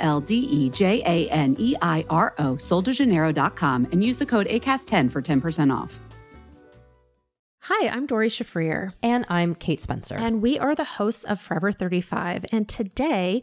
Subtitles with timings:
[0.00, 4.46] L D E J A N E I R O, soldejaneiro.com, and use the code
[4.48, 6.00] ACAST10 for 10% off.
[7.64, 8.94] Hi, I'm Dory Shafrir.
[9.02, 10.16] And I'm Kate Spencer.
[10.16, 12.46] And we are the hosts of Forever 35.
[12.52, 13.42] And today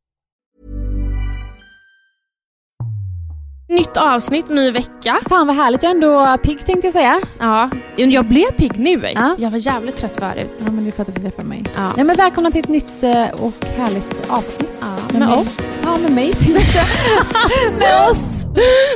[3.71, 5.19] Nytt avsnitt, ny vecka.
[5.29, 7.21] Fan vad härligt, jag är ändå pigg tänkte jag säga.
[7.39, 9.09] Ja, jag blev pigg nu.
[9.15, 9.35] Ja.
[9.37, 10.53] Jag var jävligt trött förut.
[10.65, 11.63] Ja men det är för att du får träffa mig.
[11.75, 11.91] Ja.
[11.95, 14.73] Nej men välkomna till ett nytt eh, och härligt avsnitt.
[14.81, 14.87] Ja,
[15.19, 15.73] Med med oss.
[15.83, 18.45] Ja med mig tänkte jag med oss!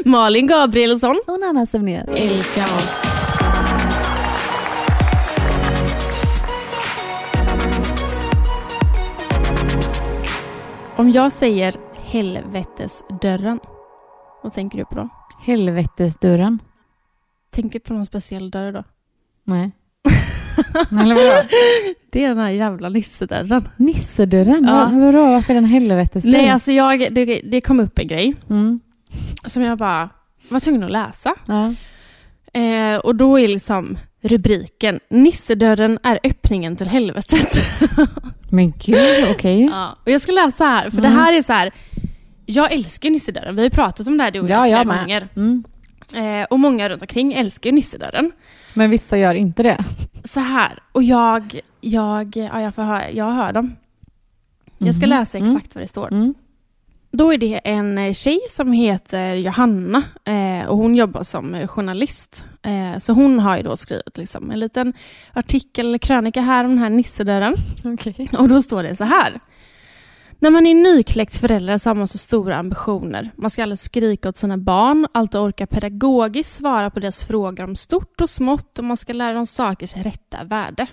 [0.05, 1.19] Malin Gabrielsson.
[1.27, 2.09] Och Nanna Semnér.
[2.15, 3.05] Älskar oss.
[10.97, 13.59] Om jag säger helvetesdörren,
[14.45, 15.09] vad tänker du på då?
[15.41, 16.59] Helvetesdörren.
[17.51, 18.83] Tänker på någon speciell dörr då?
[19.43, 19.71] Nej.
[21.01, 21.47] Eller vadå?
[22.11, 23.67] Det är den här jävla nissedörren.
[23.77, 24.65] Nissedörren?
[24.67, 24.89] Ja.
[24.93, 26.41] Vadå, varför är den helvetesdörren?
[26.41, 28.79] Nej, alltså jag, det, det kom upp en grej Mm.
[29.45, 30.09] som jag bara
[30.49, 31.35] var tvungen att läsa.
[31.45, 31.73] Ja.
[32.59, 37.55] Eh, och då är liksom rubriken Nissedörren är öppningen till helvetet.
[38.49, 39.65] Men gud, okej.
[39.71, 39.97] ja.
[40.05, 41.19] Och jag ska läsa här, för det Mm.
[41.19, 41.71] här är så här.
[42.45, 43.55] Jag älskar Nissedörren.
[43.55, 44.99] Vi har ju pratat om det här du och jag Ja, flera jag med.
[44.99, 45.27] gånger.
[45.35, 45.63] Mm.
[46.41, 48.31] Eh, och många runt omkring älskar ju Nissedörren.
[48.73, 49.83] Men vissa gör inte det.
[50.23, 53.75] Så här, och jag, jag, ja, jag, får höra, jag hör dem.
[54.77, 55.09] Jag ska Mhm.
[55.09, 55.55] läsa Mm.
[55.55, 56.11] exakt vad det står.
[56.11, 56.33] Mm.
[57.11, 61.67] Då är det en eh, tjej som heter Johanna eh, och hon jobbar som eh,
[61.67, 62.45] journalist.
[62.61, 64.93] Eh, så hon har ju då skrivit liksom en liten
[65.33, 67.55] artikel eller krönika här om den här nissedörren.
[67.85, 68.29] Okej.
[68.37, 69.39] Och då står det så här.
[70.45, 73.31] När man är nykläckt förälder så har man så stora ambitioner.
[73.35, 77.75] Man ska alltid skrika åt sina barn, alltid orka pedagogiskt svara på deras frågor om
[77.75, 80.87] stort och smått och man ska lära dem sakers rätta värde.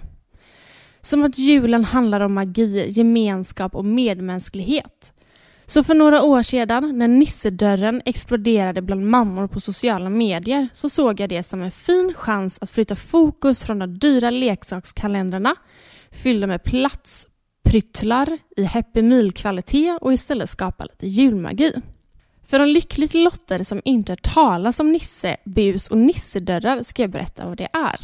[1.02, 5.12] Som att julen handlar om magi, gemenskap och medmänsklighet.
[5.66, 11.20] Så för några år sedan, när nissedörren exploderade bland mammor på sociala medier, så såg
[11.20, 15.54] jag det som en fin chans att flytta fokus från de dyra leksakskalendrarna,
[16.10, 17.26] fyllda med plats
[17.72, 21.72] platspryttlar i Happy Meal-kvalitet och istället skapa lite julmagi.
[22.44, 27.10] För de lyckligt lottade som inte hört talas om Nisse, bus och nissedörrar ska jag
[27.10, 27.96] berätta vad det är.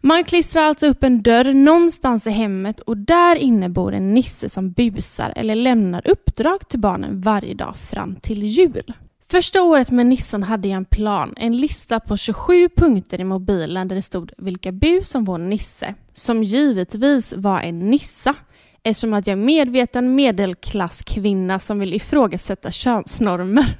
[0.06, 4.48] Man klistrar alltså upp en dörr någonstans i hemmet och där inne bor en nisse
[4.48, 8.92] som busar eller lämnar uppdrag till barnen varje dag fram till jul.
[9.30, 13.88] Första året med Nissan hade jag en plan, en lista på 27 punkter i mobilen
[13.88, 18.34] där det stod vilka bus som var nisse, som givetvis var en nissa
[18.82, 23.78] eftersom att jag är medveten medelklasskvinna som vill ifrågasätta könsnormer.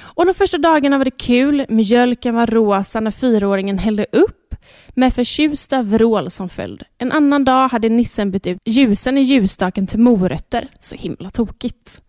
[0.00, 1.66] Och de första dagarna var det kul.
[1.68, 4.54] Mjölken var rosa när fyraåringen hällde upp
[4.88, 6.82] med förtjusta vrål som följd.
[6.98, 10.68] En annan dag hade nissen bytt ut ljusen i ljusstaken till morötter.
[10.80, 12.02] Så himla tokigt.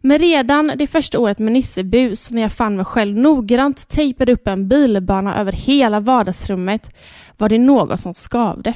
[0.00, 4.48] Men redan det första året med Nissebus, när jag fann mig själv noggrant tejpade upp
[4.48, 6.90] en bilbana över hela vardagsrummet,
[7.36, 8.74] var det något som skavde.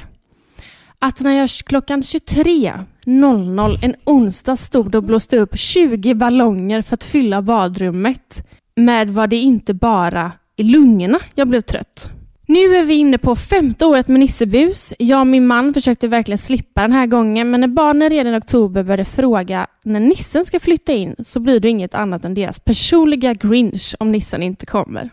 [0.99, 7.03] Att när jag klockan 23.00 en onsdag stod och blåste upp 20 ballonger för att
[7.03, 12.09] fylla badrummet med var det inte bara i lungorna jag blev trött.
[12.45, 14.93] Nu är vi inne på femte året med Nissebus.
[14.99, 18.37] Jag och min man försökte verkligen slippa den här gången men när barnen redan i
[18.37, 22.59] oktober började fråga när nissen ska flytta in så blir det inget annat än deras
[22.59, 25.09] personliga grinch om nissen inte kommer.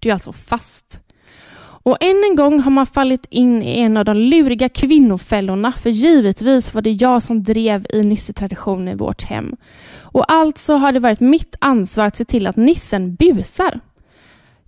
[0.00, 1.00] Du är alltså fast.
[1.82, 5.90] Och än en gång har man fallit in i en av de luriga kvinnofällorna för
[5.90, 9.56] givetvis var det jag som drev i nissetraditionen i vårt hem.
[9.92, 13.80] Och alltså har det varit mitt ansvar att se till att nissen busar.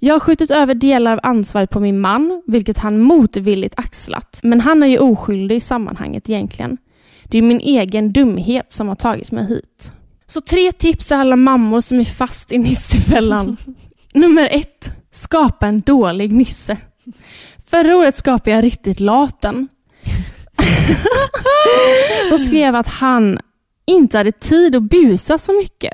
[0.05, 4.41] Jag har skjutit över delar av ansvaret på min man, vilket han motvilligt axlat.
[4.43, 6.79] Men han är ju oskyldig i sammanhanget egentligen.
[7.25, 9.93] Det är min egen dumhet som har tagit mig hit.
[10.27, 13.57] Så tre tips till alla mammor som är fast i nissefällan.
[14.15, 14.93] Nummer ett.
[15.11, 16.77] Skapa en dålig nisse.
[17.67, 19.69] Förra året skapade jag riktigt laten.
[22.31, 23.39] Så skrev att han
[23.87, 25.93] inte hade tid att busa så mycket.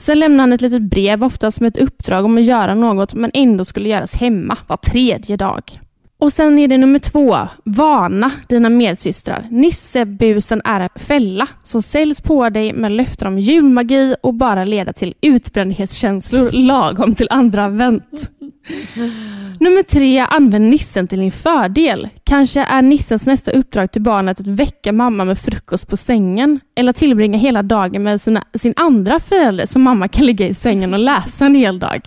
[0.00, 3.30] Sen lämnade han ett litet brev, oftast med ett uppdrag om att göra något, men
[3.34, 5.80] ändå skulle göras hemma var tredje dag.
[6.18, 7.36] Och sen är det nummer två.
[7.64, 9.46] Varna dina medsystrar.
[9.50, 14.92] Nissebusen är en fälla som säljs på dig med löften om julmagi och bara leda
[14.92, 18.30] till utbrändhetskänslor lagom till andra advent.
[19.60, 22.08] Nummer tre, använd nissen till din fördel.
[22.24, 26.92] Kanske är nissens nästa uppdrag till barnet att väcka mamma med frukost på sängen eller
[26.92, 31.00] tillbringa hela dagen med sina, sin andra förälder så mamma kan ligga i sängen och
[31.00, 32.00] läsa en hel dag.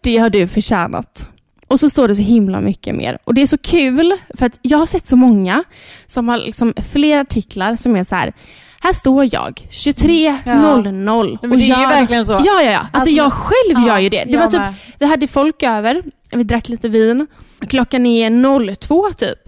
[0.00, 1.28] Det har du förtjänat.
[1.68, 3.18] Och så står det så himla mycket mer.
[3.24, 5.64] Och det är så kul, för att jag har sett så många
[6.06, 8.32] som har liksom flera artiklar som är så här,
[8.84, 12.32] här står jag 23.00 Men det är ju verkligen så.
[12.32, 12.78] Ja, ja, ja.
[12.78, 14.24] Alltså, Alltså, jag själv ja, gör ju det.
[14.24, 14.74] det var typ, med.
[14.98, 17.26] vi hade folk över, vi drack lite vin,
[17.68, 19.38] klockan är 02 typ.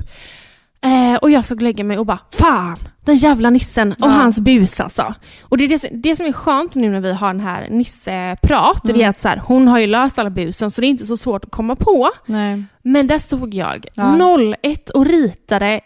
[0.85, 4.13] Eh, och jag såg lägga mig och bara, fan, den jävla nissen och Ja.
[4.13, 5.15] hans bus alltså.
[5.43, 7.67] Och det är det, som- det som är skönt nu när vi har den här
[7.71, 9.05] nisseprat, det Mm.
[9.07, 11.17] är att så här, hon har ju löst alla busen så det är inte så
[11.17, 12.11] svårt att komma på.
[12.27, 12.65] Nej.
[12.83, 14.17] Men där stod jag, Ja.
[14.63, 15.81] 01 och ritade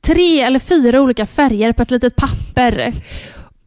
[0.00, 2.92] tre eller fyra olika färger på ett litet papper.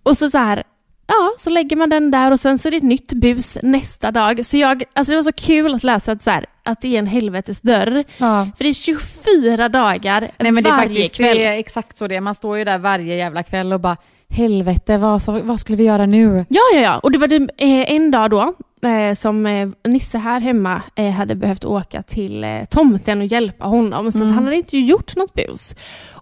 [0.04, 0.64] Och så så här,
[1.08, 4.12] ja, så lägger man den där och sen så är det ett nytt bus nästa
[4.12, 4.46] dag.
[4.46, 7.00] Så jag, alltså det var så kul att läsa att, så här, att det är
[7.00, 8.04] en helvetes dörr.
[8.18, 8.48] Ja.
[8.58, 11.38] För det är 24 dagar Nej men det är varje faktiskt kväll.
[11.38, 12.22] det är exakt så det är.
[12.22, 13.98] Man står ju där varje jävla kväll och bara
[14.30, 16.46] helvete vad, vad skulle vi göra nu?
[16.50, 17.00] Ja, ja, ja.
[17.00, 18.54] Och det var det, eh, en dag då
[18.90, 23.66] eh, som eh, Nisse här hemma eh, hade behövt åka till eh, tomten och hjälpa
[23.66, 24.12] honom.
[24.12, 24.34] Så Mm.
[24.34, 25.76] han hade inte gjort något bus.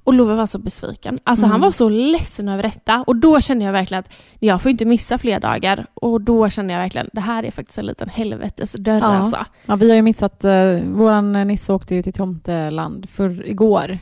[0.04, 1.20] Och Love var så besviken.
[1.24, 1.52] Alltså Mm.
[1.52, 3.04] han var så ledsen över detta.
[3.08, 4.10] Och då kände jag verkligen att
[4.40, 5.86] jag får inte missa fler dagar.
[5.94, 9.06] Och då kände jag verkligen, det här är faktiskt en liten helvetes dörr Ja.
[9.06, 9.46] alltså.
[9.66, 14.00] Ja, vi har ju missat, uh, våran Nisse åkte ju till Tomteland för igår.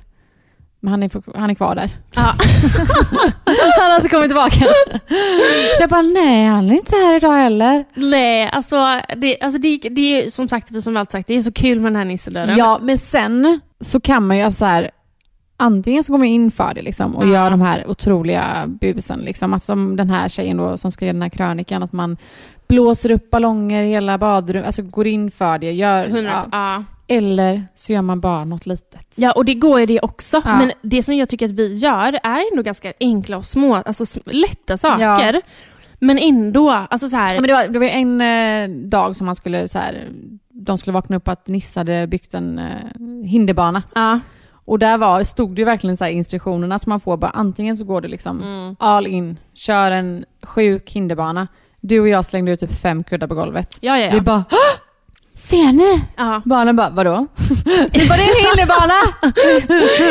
[0.85, 1.91] Men han är, han är kvar där.
[2.15, 2.21] Ja.
[3.79, 4.65] han har inte kommit tillbaka.
[5.77, 7.85] Så jag bara, nej han är inte här idag heller.
[7.95, 11.51] Nej, alltså det, alltså det, det är som sagt, som alltid sagt, det är så
[11.51, 12.57] kul med den här nissedörren.
[12.57, 14.91] Ja, men sen så kan man ju alltså så här,
[15.57, 17.33] antingen så går man in för det liksom och Ja.
[17.33, 19.19] gör de här otroliga busen.
[19.19, 19.53] Liksom.
[19.53, 22.17] Alltså, som den här tjejen då som skrev den här krönikan, att man
[22.67, 25.71] blåser upp ballonger i hela badrummet, alltså går in för det.
[25.71, 26.83] Gör, 100, ja.
[27.07, 27.15] Ja.
[27.15, 29.05] Eller så gör man bara något litet.
[29.15, 30.41] Ja, och det går ju det också.
[30.45, 30.57] Ja.
[30.57, 34.19] Men det som jag tycker att vi gör är ändå ganska enkla och små, alltså
[34.25, 35.41] lätta saker.
[35.99, 39.25] Men ändå, alltså så här, Ja, men det, var, det var en eh, dag som
[39.25, 40.07] man skulle så här,
[40.49, 43.83] de skulle vakna upp att Nisse hade byggt en eh, hinderbana.
[43.95, 44.19] ja.
[44.67, 47.77] Och där var, stod det ju verkligen så här instruktionerna som man får, bara antingen
[47.77, 48.75] så går det liksom Mm.
[48.79, 51.47] all in, kör en sjuk hinderbana.
[51.81, 53.77] Du och jag slängde ut typ fem kuddar på golvet.
[53.81, 54.23] Ja, ja, Vi ja.
[54.23, 54.57] bara "Hå!
[55.37, 56.01] Ser ni?
[56.17, 56.41] ja.
[56.45, 57.27] Barnen bara, vadå?
[57.91, 58.93] det var en hinderbana!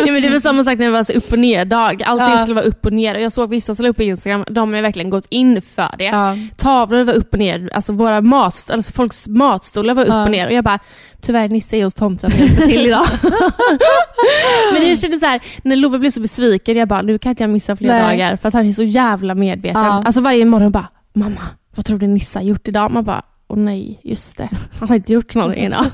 [0.07, 2.03] ja men det väl samma sak när det var så upp och ner dag.
[2.03, 2.39] Allting Ja.
[2.39, 3.15] skulle vara upp och ner.
[3.15, 6.05] Jag såg vissa som la upp på Instagram, de har verkligen gått in för det.
[6.05, 6.37] ja.
[6.57, 10.25] Tavlor var upp och ner, alltså våra mat, alltså folks matstolar var upp Ja.
[10.25, 10.47] och ner.
[10.47, 10.79] Och jag bara,
[11.23, 13.07] tyvärr Nisse är hos tomten och hjälpte till idag.
[14.73, 17.43] men jag kände så här, när Love blev så besviken, jag bara, nu kan inte
[17.43, 18.03] jag missa fler Nej.
[18.03, 18.37] dagar.
[18.37, 19.77] För att han är så jävla medveten.
[19.85, 21.41] Alltså varje morgon bara, mamma,
[21.77, 22.91] vad tror du Nisse har gjort idag?
[22.91, 23.23] Man bara,
[23.55, 24.49] åh nej, just det.
[24.81, 25.87] Han har inte gjort någonting idag.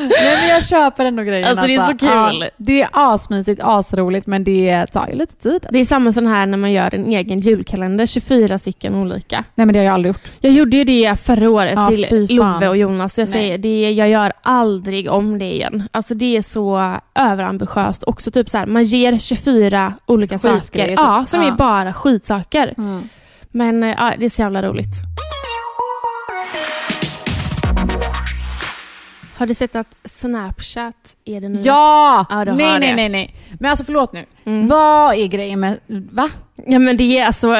[0.00, 1.48] Nej men jag köper ändå grejen.
[1.48, 2.08] Alltså, det är så kul.
[2.42, 5.66] Ja, det är asmysigt, asroligt men det tar ju lite tid.
[5.70, 9.44] Det är samma sån här när man gör en egen julkalender, 24 stycken olika.
[9.54, 10.32] Nej men det har jag aldrig gjort.
[10.40, 12.36] Jag gjorde ju det förra året Ja, till.
[12.36, 13.18] Love och Jonas.
[13.18, 13.32] Jag Nej.
[13.32, 15.88] säger, det, jag gör aldrig om det igen.
[15.92, 18.04] Alltså det är så överambitiöst.
[18.06, 20.98] Också typ så här, man ger 24 olika saker Skitgrejer, typ.
[20.98, 21.48] ja, som Ja.
[21.48, 22.74] är bara skitsaker.
[23.50, 24.94] Men eh, ja, det är så jävla roligt.
[29.36, 31.62] Har du sett att Snapchat är det nya?
[31.64, 32.26] Ja!
[32.30, 33.34] Ja, nej, nej, nej, nej.
[33.60, 34.24] Men alltså förlåt nu.
[34.44, 34.66] Mm.
[34.68, 35.78] Vad är grejen med...
[35.86, 36.30] Va?
[36.66, 37.46] Ja men det är alltså...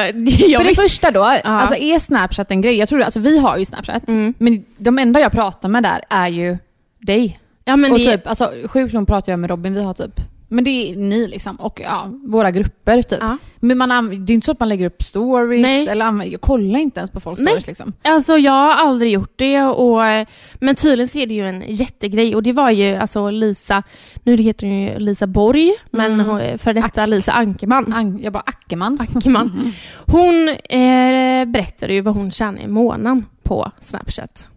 [0.57, 2.75] För det första då, alltså är Snapchat en grej?
[2.75, 4.33] Jag tror alltså vi har ju Snapchat, Mm.
[4.37, 6.57] men de enda jag pratar med där är ju
[6.99, 7.39] dig.
[7.65, 10.19] Ja men och det, typ, alltså sjukt nog pratar jag med Robin, vi har typ
[10.47, 13.19] men det är ni liksom och ja, våra grupper typ.
[13.21, 13.37] Ja.
[13.59, 13.89] Men man
[14.25, 15.87] det är inte så att man lägger upp stories Nej.
[15.87, 17.47] eller jag kollar inte ens på folks Nej.
[17.51, 17.93] stories liksom.
[18.03, 19.99] Alltså jag har aldrig gjort det, och,
[20.59, 22.35] men tydligen så är det ju en jättegrej.
[22.35, 23.83] Och det var ju alltså Lisa,
[24.23, 26.57] nu heter hon ju Lisa Borg, men Mm.
[26.57, 27.93] för detta Lisa Ankerman.
[27.93, 28.97] An- jag bara Ackerman.
[29.01, 29.73] Ackerman.
[30.05, 34.47] Hon eh, berättade ju vad hon tjänar i månaden på Snapchat.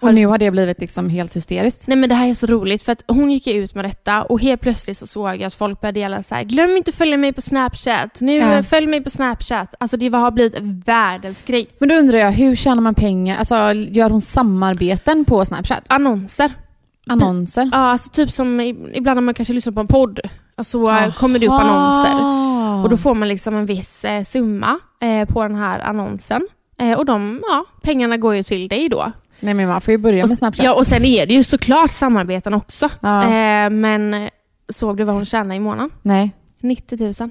[0.00, 1.88] Och nu har det blivit liksom helt hysteriskt.
[1.88, 4.40] Nej men det här är så roligt för att hon gick ut med detta och
[4.40, 7.16] helt plötsligt så såg jag att folk började dela så här: glöm inte att följa
[7.16, 8.62] mig på Snapchat, nu Ja.
[8.62, 9.74] följ mig på Snapchat.
[9.80, 10.54] Alltså det har blivit
[10.86, 11.68] världens grej.
[11.78, 13.36] Men då undrar jag, hur tjänar man pengar?
[13.38, 15.84] Alltså gör hon samarbeten på Snapchat?
[15.88, 16.50] Annonser.
[17.06, 17.70] Annonser?
[17.72, 18.60] Ja, alltså typ som
[18.94, 20.20] ibland när man kanske lyssnar på en podd,
[20.62, 22.12] så eh, kommer det upp annonser.
[22.14, 22.82] Aha.
[22.82, 26.48] Och då får man liksom en viss eh, summa eh, på den här annonsen.
[26.78, 29.12] Eh, och de, ja, pengarna går ju till dig då.
[29.40, 30.64] Nej men man får ju börja Och, med Snapchat.
[30.64, 32.88] ja, och sen är det ju såklart samarbeten också.
[33.00, 33.22] Ja.
[33.24, 34.30] Eh, men
[34.68, 35.90] såg du vad hon tjänar i månaden?
[36.02, 37.30] Nej, 90 000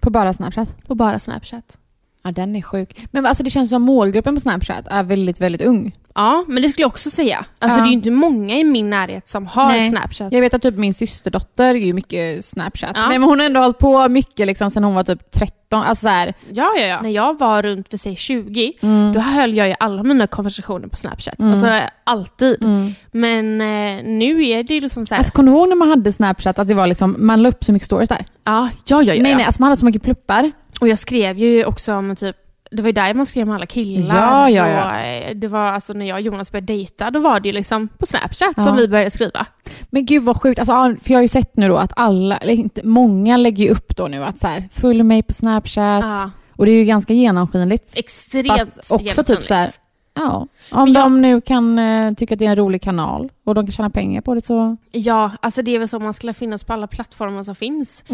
[0.00, 0.86] på bara Snapchat.
[0.86, 1.78] på bara Snapchat.
[2.22, 3.06] Ja, den är sjuk.
[3.10, 5.96] Men alltså det känns som målgruppen på Snapchat är väldigt, väldigt ung.
[6.14, 7.44] Ja, men det skulle jag också säga.
[7.58, 7.82] Alltså Ja.
[7.82, 9.90] det är ju inte många i min närhet som har Nej.
[9.90, 10.32] Snapchat.
[10.32, 12.90] Jag vet att typ min systerdotter är ju mycket Snapchat.
[12.94, 13.08] Ja.
[13.08, 15.82] Nej, men hon har ändå hållit på mycket liksom sen hon var typ 13.
[15.82, 17.00] Alltså så här, Ja, ja, ja.
[17.02, 19.12] När jag var runt för sig 20, mm.
[19.12, 21.38] då höll jag ju alla mina konversationer på Snapchat.
[21.38, 21.52] Mm.
[21.52, 22.64] Alltså alltid.
[22.64, 22.94] Mm.
[23.10, 25.88] Men eh, nu är det ju liksom så här, Alltså kommer du ihåg när man
[25.88, 28.24] hade Snapchat att det var liksom, man la upp så mycket stories där?
[28.44, 29.22] ja, ja, ja, ja.
[29.22, 30.52] Nej nej, alltså man hade så mycket pluppar.
[30.80, 32.36] Och jag skrev ju också om typ
[32.74, 34.16] det var ju där man skrev med alla killar.
[34.16, 34.90] Ja, ja, ja.
[34.90, 37.52] Och, eh, det var alltså när jag och Jonas började dejta, då var det ju
[37.52, 38.62] liksom på Snapchat Ja.
[38.62, 39.46] som vi började skriva.
[39.90, 42.52] Men gud vad sjukt, alltså, för jag har ju sett nu då att alla, eller
[42.52, 46.02] inte, många lägger ju upp då nu att så här, följ mig på Snapchat.
[46.04, 47.98] Ja, Och det är ju ganska genomskinligt.
[47.98, 49.70] extremt Fast också typ så här.
[50.14, 53.54] Ja, om jag- de nu kan eh, tycka att det är en rolig kanal och
[53.54, 54.76] de kan tjäna pengar på det så...
[54.92, 58.04] Ja, alltså det är väl så man skulle finnas på alla plattformar som finns.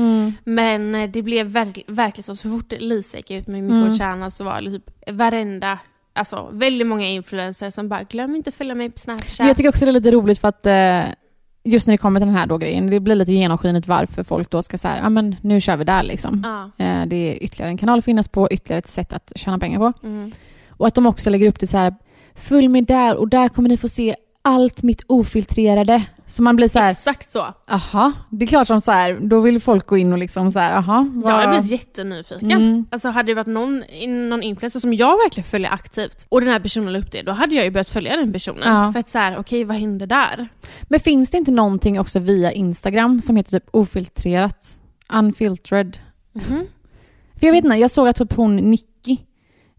[0.44, 3.80] Men eh, det blev verk, verkligen så, så fort Lisa gick ut med Mm.
[3.80, 5.78] mikrotjärnan så var det typ varenda,
[6.12, 9.38] alltså väldigt många influencers som bara glöm inte att följa mig på Snapchat.
[9.38, 11.02] Men jag tycker också det är lite roligt för att eh,
[11.64, 14.50] just när det kommer till den här då grejen, det blir lite genomskinligt varför folk
[14.50, 16.42] då ska säga, ja men nu kör vi där liksom.
[16.78, 16.84] Ja.
[16.84, 19.78] Eh, det är ytterligare en kanal att finnas på, ytterligare ett sätt att tjäna pengar
[19.78, 19.92] på.
[20.06, 20.32] Mm.
[20.80, 21.94] Och att de också lägger upp det så här,
[22.34, 26.02] följ mig där och där kommer ni få se allt mitt ofiltrerade.
[26.26, 27.54] Så man blir så här, Exakt så.
[27.70, 30.58] aha, det är klart som så här, då vill folk gå in och liksom så
[30.58, 31.06] här, aha.
[31.24, 32.50] Jag hade blivit jättenyfiken.
[32.52, 32.86] Mm.
[32.90, 33.82] Alltså hade det varit någon,
[34.28, 37.32] någon influencer som jag verkligen följer aktivt och den här personen la upp det, då
[37.32, 38.74] hade jag ju börjat följa den personen.
[38.74, 38.92] Ja.
[38.92, 40.48] För att såhär, okej vad hände där?
[40.82, 44.76] Men finns det inte någonting också via Instagram som heter typ ofiltrerat?
[45.12, 45.98] Unfiltered?
[46.32, 46.66] Mhm.
[47.40, 48.86] För jag vet inte, jag såg att typ hon Nicky,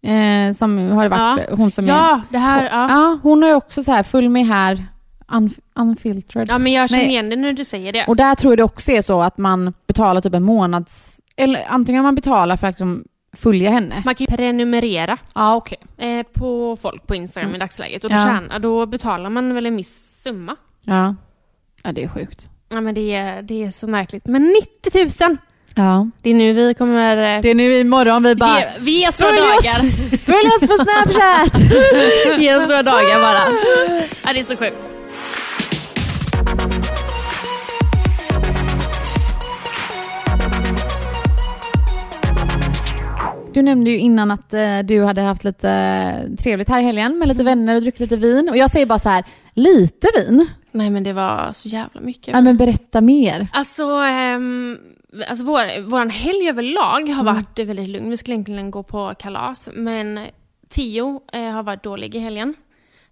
[0.03, 1.89] eh, som har varit, hon som är...
[1.89, 2.89] Ja, det här, ja.
[2.89, 4.85] Ja, hon ju också så här, följ mig här,
[5.31, 6.49] un, unfiltered.
[6.49, 7.11] Ja men jag känner Nej.
[7.11, 8.05] igen det när du säger det.
[8.07, 11.17] Och där tror jag det också är så att man betalar typ en månads...
[11.35, 13.03] Eller antingen man betalar för att liksom
[13.33, 14.01] följa henne.
[14.05, 15.77] Man kan ju prenumerera Ja, okej.
[15.97, 17.55] eh, på folk på Instagram Mm.
[17.55, 18.23] i dagsläget och då, Ja.
[18.25, 20.55] tjänar, då betalar man väl en viss summa.
[20.85, 21.15] Ja.
[21.83, 22.49] ja, det är sjukt.
[22.69, 24.25] Ja men det är, det är så märkligt.
[24.25, 24.53] Men
[24.83, 25.37] 90 000!
[25.81, 26.07] Ja.
[26.21, 27.35] Det är nu vi kommer...
[27.37, 28.59] eh, Det är nu imorgon vi bara...
[28.59, 29.63] Ge, vi oss några Följ oss!
[29.81, 30.17] dagar.
[30.25, 31.61] Följ oss på Snapchat!
[32.39, 33.57] Ge oss några dagar bara.
[34.25, 34.97] Ja, det är så sjukt.
[43.53, 47.27] Du nämnde ju innan att eh, du hade haft lite trevligt här i helgen med
[47.27, 48.49] lite vänner och druckit lite vin.
[48.49, 49.23] Och jag säger bara så här,
[49.53, 50.47] lite vin?
[50.71, 52.27] Nej men det var så jävla mycket.
[52.27, 53.47] Ja, men berätta mer.
[53.53, 54.77] Alltså, ehm,
[55.27, 58.09] alltså vår, våran helg överlag har varit väldigt lugn.
[58.09, 60.27] Vi skulle egentligen gå på kalas, men
[60.69, 62.55] Tio eh, har varit dålig i helgen.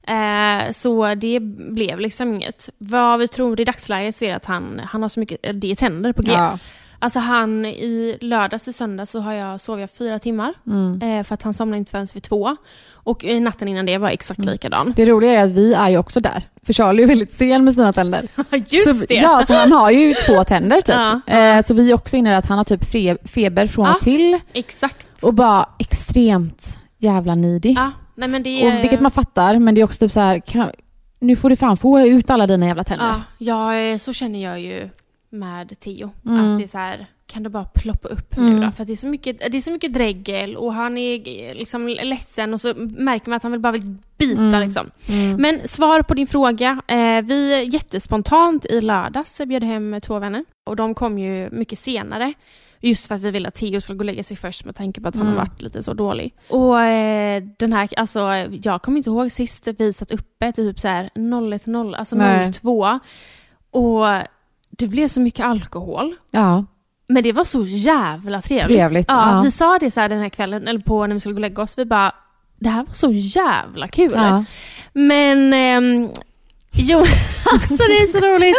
[0.07, 2.69] Eh, så det blev liksom inget.
[2.77, 5.53] Vad vi tror i dagsläget så är det att han, han har så mycket, eh,
[5.53, 6.31] det är tänder på G.
[6.31, 6.59] Ja.
[6.99, 10.53] Alltså han, i lördags till söndag så har jag sovit fyra timmar.
[10.67, 11.01] Mm.
[11.01, 12.55] Eh, för att han somnade inte förrän vid två.
[13.09, 14.93] Och eh, natten innan det var exakt likadan.
[14.95, 16.43] Det roliga är att vi är ju också där.
[16.63, 18.27] För Charlie är väldigt sen med sina tänder.
[18.51, 19.15] Just så, det!
[19.15, 20.95] Ja, så han har ju två tänder typ.
[21.25, 21.33] Ja.
[21.33, 23.95] Eh, så vi är också inne i att han har typ fe- feber från Ja.
[23.95, 24.39] och till.
[24.53, 25.23] Exakt.
[25.23, 27.73] Och bara extremt jävla needy.
[27.73, 30.39] Ja, nej men det Och vilket man fattar, men det är också typ så här,
[30.39, 30.71] kan,
[31.19, 33.05] nu får du fan få ut alla dina jävla tänder.
[33.05, 34.89] Ja, ja, eh, så känner jag ju
[35.29, 36.09] med Tio.
[36.25, 36.53] Mm.
[36.53, 38.59] Att det är så här, kan du bara ploppa upp Mm.
[38.59, 38.71] nu då?
[38.71, 42.53] För det är, så mycket, det är så mycket dregel och han är liksom ledsen
[42.53, 44.61] och så märker man att han vill bara vill bita Mm.
[44.61, 44.91] liksom.
[45.09, 45.41] Mm.
[45.41, 46.81] Men svar på din fråga.
[46.87, 52.33] Eh, vi jättespontant i lördags bjöd hem två vänner och de kom ju mycket senare.
[52.81, 55.01] Just för att vi ville att Theo skulle gå och lägga sig först med tanke
[55.01, 55.37] på att han Mm.
[55.37, 56.33] har varit lite så dålig.
[56.49, 58.19] Och eh, den här, alltså
[58.63, 62.51] jag kommer inte ihåg sist vi satt uppe till typ så här 01.00, alltså Nej.
[62.53, 62.99] 02.
[63.71, 64.05] Och
[64.69, 66.15] det blev så mycket alkohol.
[66.31, 66.65] Ja.
[67.09, 68.67] Men det var så jävla trevligt.
[68.77, 69.41] Trevligt, Ja, ja.
[69.41, 71.61] Vi sa det så den här kvällen, eller på när vi skulle gå och lägga
[71.63, 71.77] oss.
[71.77, 72.11] Vi bara,
[72.59, 74.11] det här var så jävla kul.
[74.15, 74.43] ja.
[74.93, 76.09] Men ehm,
[76.73, 76.97] jo,
[77.53, 78.55] alltså det är så roligt.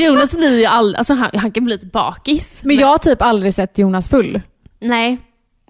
[0.00, 2.60] Jonas blir ju all, alltså han, han kan bli lite bakis.
[2.64, 4.40] Men jag har typ aldrig sett Jonas full.
[4.80, 5.18] Nej,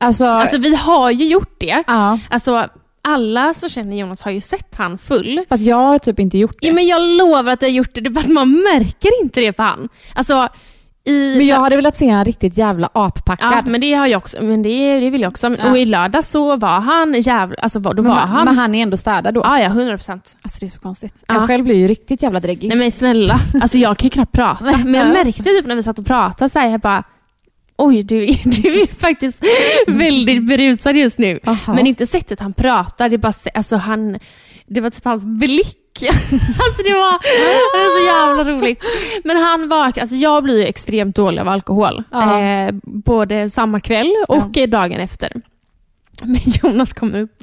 [0.01, 1.83] Alltså, alltså vi har ju gjort det.
[1.87, 2.19] ja.
[2.31, 2.69] Alltså
[3.03, 5.41] alla som känner Jonas har ju sett han full.
[5.49, 6.67] Fast jag har typ inte gjort det.
[6.67, 9.23] Ja, men jag lovar att jag har gjort det, det är bara att man märker
[9.23, 9.89] inte det på han.
[10.15, 10.49] Alltså,
[11.09, 13.53] i, Men jag hade velat se han riktigt jävla appackad.
[13.53, 14.43] Ja, men det har jag också.
[14.43, 15.57] Men det, det vill jag också.
[15.59, 15.71] Ja.
[15.71, 17.57] Och i lördag så var han jävla...
[17.57, 18.45] Alltså då men, var han...
[18.45, 19.41] men han är ändå städad då.
[19.45, 20.37] Ja, ja, 100 procent.
[20.43, 21.15] Alltså det är så konstigt.
[21.27, 21.35] Ja.
[21.35, 22.69] Jag själv blir ju riktigt jävla dräggig.
[22.69, 24.65] Nej men snälla, alltså jag kan ju knappt prata.
[24.85, 27.05] Men jag märkte typ när vi satt och pratade så här, jag bara
[27.81, 29.45] Oj, du, du är faktiskt
[29.87, 31.41] väldigt berusad just nu.
[31.47, 31.75] Aha.
[31.75, 34.19] Men inte sättet han pratar, det bara alltså han,
[34.67, 35.79] det var typ hans blick.
[36.65, 38.85] alltså det var, det var så jävla roligt.
[39.25, 42.03] Men han var, alltså jag blir ju extremt dålig av alkohol.
[42.11, 42.41] Ja.
[42.41, 45.33] Eh, både samma kväll och eh, dagen efter.
[46.23, 47.43] Men Jonas kom upp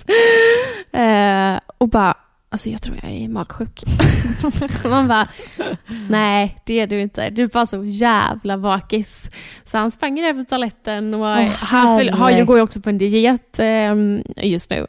[0.92, 2.14] eh, och bara,
[2.50, 3.84] alltså jag tror jag är magsjuk.
[4.90, 5.28] Man bara,
[6.10, 7.30] nej det är du inte.
[7.30, 9.30] Du är bara så jävla bakis.
[9.64, 12.44] Så han sprang ner på toaletten och han föl- herre.
[12.44, 13.96] går ju också på en diet eh,
[14.38, 14.88] just nu.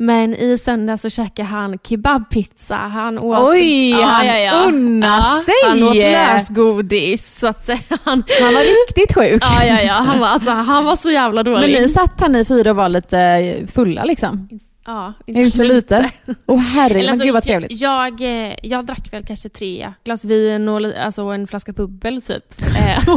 [0.00, 2.76] Men i söndag så käkade han kebabpizza.
[2.76, 5.54] Han åt, Oj, han unnar sig.
[5.68, 7.38] Han åt lösgodis.
[7.38, 7.68] Så att.
[7.88, 9.42] Han, Han var riktigt sjuk.
[9.44, 9.92] ja, ja, ja.
[9.92, 11.60] Han, var, alltså, han var så jävla dålig.
[11.60, 13.42] Men ni satt här ni fyra och var lite
[13.74, 14.48] fulla liksom?
[14.88, 16.10] Ja, Inte så lite?
[16.46, 17.80] Åh herregud, Eller men alltså, gud vad trevligt.
[17.80, 22.44] Jag, jag, jag drack väl kanske tre glas vin och alltså en flaska bubbel typ.
[22.78, 23.16] Eh,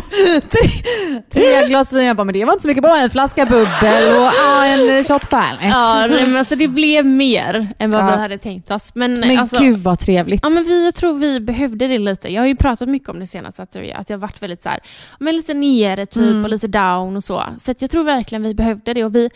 [1.30, 4.16] Tre glas vin, jag bara, men det var inte så mycket, bara en flaska bubbel
[4.16, 5.60] och ah, en shot Fernet.
[5.72, 8.06] ja, nej, men alltså det blev mer än vad Ja.
[8.16, 8.92] vi hade tänkt oss.
[8.96, 10.40] Men, Men alltså, gud vad trevligt.
[10.44, 12.30] Ja, men vi, jag tror vi behövde det lite.
[12.34, 14.70] Jag har ju pratat mycket om det senast, att, jag- att jag varit väldigt så
[14.70, 14.80] här,
[15.20, 16.44] men lite nere typ Mm.
[16.44, 17.44] och lite down och så.
[17.60, 19.04] Så jag tror verkligen vi behövde det.
[19.06, 19.30] Och vi,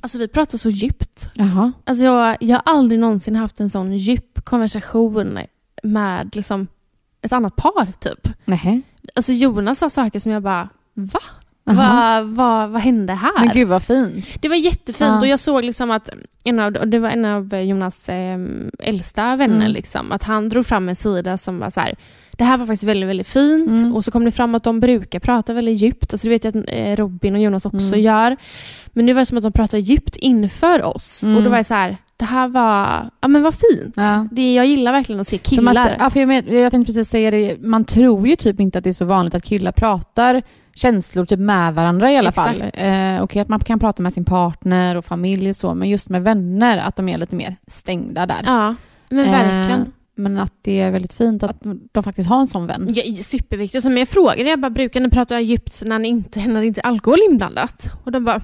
[0.00, 1.30] alltså, vi pratar så djupt.
[1.34, 1.72] Jaha.
[1.84, 5.38] Alltså, jag, jag har aldrig någonsin haft en sån djup konversation
[5.82, 6.66] med liksom,
[7.22, 8.28] ett annat par typ.
[8.44, 8.82] Nej.
[9.14, 11.20] Alltså Jonas sa saker som jag bara, va?
[11.64, 13.32] Vad va, vad hände här?
[13.44, 14.36] Men gud vad fint.
[14.42, 15.20] Det var jättefint Ja.
[15.20, 16.08] och jag såg liksom att
[16.44, 18.38] en av, det var en av Jonas eh,
[18.78, 19.72] äldsta vänner, Mm.
[19.72, 21.94] liksom, att han drog fram en sida som var så här,
[22.36, 23.92] det här var faktiskt väldigt, väldigt fint Mm.
[23.94, 26.14] och så kom det fram att de brukar prata väldigt djupt.
[26.14, 28.00] Alltså, det vet jag att eh, Robin och Jonas också Mm.
[28.00, 28.36] gör.
[28.86, 31.36] Men nu var det som att de pratade djupt inför oss Mm.
[31.36, 33.94] och då var jag så här, det här var, ja men vad fint.
[33.96, 34.26] Ja.
[34.32, 35.96] Det, jag gillar verkligen att se För man- killar.
[35.98, 38.84] ja, för jag, men, jag tänkte precis säga det, man tror ju typ inte att
[38.84, 40.42] det är så vanligt att killar pratar
[40.74, 42.54] känslor typ med varandra i alla fall.
[42.56, 42.76] Exakt.
[42.78, 46.08] Eh, Okej att man kan prata med sin partner och familj och så, men just
[46.08, 48.40] med vänner, att de är lite mer stängda där.
[48.44, 48.74] Ja,
[49.08, 49.92] men Eh, verkligen.
[50.20, 52.92] Men att det är väldigt fint att de faktiskt har en sån vän.
[52.94, 53.84] Ja, superviktigt.
[53.84, 56.80] Som jag frågade, jag bara, brukar ni prata djupt när, ni inte, när det inte
[56.80, 57.90] är alkohol inblandat?
[58.04, 58.42] Och de bara,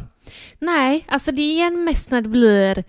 [0.58, 2.84] nej, alltså det är mest när det blir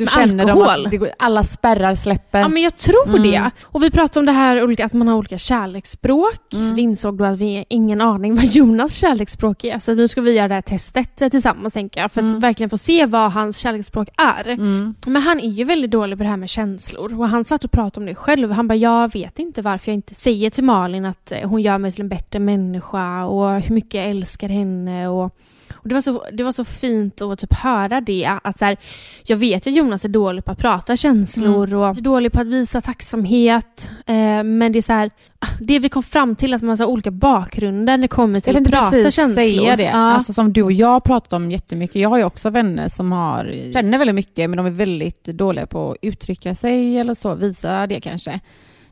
[0.00, 0.84] du med känner dem alkohol.
[0.84, 2.38] att det går, alla spärrar släpper.
[2.40, 3.22] Ja men jag tror Mm.
[3.22, 3.50] det.
[3.64, 6.52] Och vi pratade om det här att man har olika kärleksspråk.
[6.52, 6.74] Mm.
[6.74, 9.78] Vi insåg då att vi har ingen aning vad Jonas kärleksspråk är.
[9.78, 12.12] Så nu ska vi göra det här testet tillsammans tänker jag.
[12.12, 12.40] För att Mm.
[12.40, 14.48] verkligen få se vad hans kärleksspråk är.
[14.48, 14.94] Mm.
[15.06, 17.18] Men han är ju väldigt dålig på det här med känslor.
[17.20, 18.50] Och han satt och pratade om det själv.
[18.50, 21.78] Han bara, jag vet inte varför jag inte säger till Malin att eh, hon gör
[21.78, 25.08] mig till en bättre människa och hur mycket jag älskar henne.
[25.08, 25.36] Och,
[25.82, 28.30] och det, var så, det var så fint att typ höra det.
[28.44, 28.76] Att så här,
[29.22, 32.46] jag vet att Jonas är dålig på att prata känslor och är dålig på att
[32.46, 33.90] visa tacksamhet.
[34.06, 36.86] Eh, men det är så här, ah, det vi kom fram till att man har
[36.86, 39.44] olika bakgrunder när det kommer Jag till att tänkte prata precis känslor.
[39.44, 39.82] säga det.
[39.82, 39.92] Ja.
[39.92, 41.96] Alltså som du och jag har pratat om jättemycket.
[41.96, 45.66] Jag har ju också vänner som har, känner väldigt mycket men de är väldigt dåliga
[45.66, 48.40] på att uttrycka sig eller så, visa det kanske.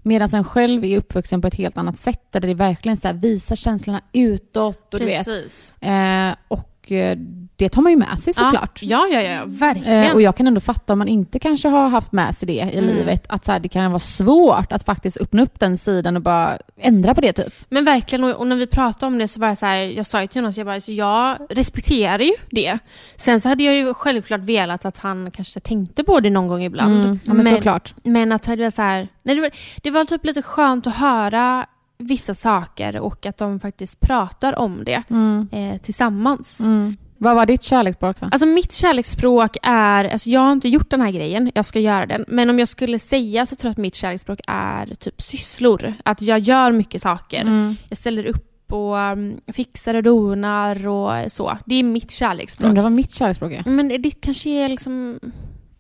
[0.02, 3.14] Medan en själv är uppvuxen på ett helt annat sätt där det verkligen så här,
[3.14, 5.24] visar känslorna utåt och du vet.
[5.24, 5.74] Precis.
[5.82, 7.18] Eh, och eh,
[7.56, 8.78] det tar man ju med sig såklart.
[8.82, 10.04] Ja, ja, ja, ja verkligen.
[10.04, 12.52] Eh, och jag kan ändå fatta om man inte kanske har haft med sig det
[12.52, 12.96] i Mm.
[12.96, 16.22] livet, att så här, det kan vara svårt att faktiskt öppna upp den sidan och
[16.22, 17.54] bara ändra på det typ.
[17.68, 20.06] Men verkligen, och, och när vi pratade om det så var jag så här, jag
[20.06, 22.78] sa ju till Jonas, jag bara, så jag respekterar ju det.
[23.16, 26.62] Sen så hade jag ju självklart velat att han kanske tänkte på det någon gång
[26.64, 27.04] ibland.
[27.04, 27.94] Mm, ja, men, såklart.
[28.04, 29.50] men att det var så här, nej, det, var,
[29.82, 31.66] det var typ lite skönt att höra
[31.98, 35.48] vissa saker och att de faktiskt pratar om det Mm.
[35.52, 36.60] eh, tillsammans.
[36.60, 36.96] Mm.
[37.20, 38.26] Vad var ditt kärleksspråk då?
[38.32, 42.06] Alltså mitt kärleksspråk är, alltså jag har inte gjort den här grejen, jag ska göra
[42.06, 42.24] den.
[42.28, 45.94] Men om jag skulle säga så tror jag att mitt kärleksspråk är typ sysslor.
[46.04, 47.40] Att jag gör mycket saker.
[47.40, 47.76] Mm.
[47.88, 51.58] Jag ställer upp och um, fixar och donar och så.
[51.66, 52.68] Det är mitt kärleksspråk.
[52.68, 53.70] Undrar vad mitt kärleksspråk är?
[53.70, 55.18] Men ditt kanske är liksom,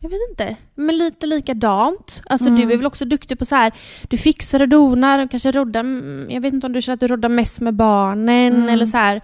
[0.00, 2.22] jag vet inte, men lite likadant.
[2.26, 2.60] Alltså Mm.
[2.66, 3.72] du är väl också duktig på så här,
[4.08, 7.06] du fixar och donar, kanske roddar, mm, jag vet inte om du känner att du
[7.08, 8.68] roddar mest med barnen Mm.
[8.68, 9.20] eller så här.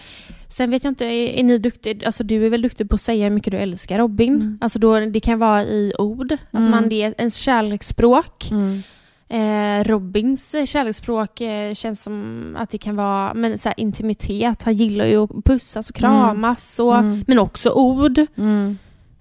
[0.48, 3.00] Sen vet jag inte, är, är ni duktig, alltså du är väl duktig på att
[3.00, 4.34] säga hur mycket du älskar Robin?
[4.34, 4.58] Mm.
[4.60, 6.70] Alltså då, det kan vara i ord, att Mm.
[6.70, 8.50] man det är ens kärleksspråk.
[8.50, 8.82] Mm.
[9.28, 14.62] Eh, Robins kärleksspråk eh, känns som att det kan vara men, så här, intimitet.
[14.62, 18.18] Han gillar ju att pussas och kramas, och, men också ord.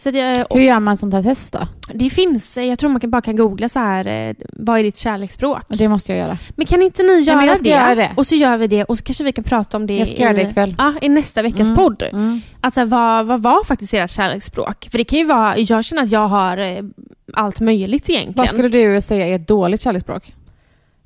[0.04, 1.60] Så jag, Hur gör man sånt här test då?
[1.94, 4.84] det finns, eh, jag tror man kan, bara kan googla så här, eh, vad är
[4.84, 5.62] ditt kärleksspråk?
[5.70, 6.38] Det måste jag göra.
[6.56, 7.70] Men kan inte ni göra, ska det?
[7.70, 8.12] göra det.
[8.18, 10.18] Och så gör vi det och så kanske vi kan prata om det Jag ska
[10.18, 10.76] göra det i, ikväll.
[10.78, 11.76] ja, i nästa veckas Mm.
[11.76, 12.04] podd.
[12.12, 12.42] Mm.
[12.62, 14.88] Att så här, vad, vad var faktiskt ert kärleksspråk?
[14.92, 16.84] För det kan ju vara, jag känner att jag har eh,
[17.34, 18.34] allt möjligt egentligen.
[18.38, 20.34] Vad skulle du säga är ett dåligt kärleksspråk?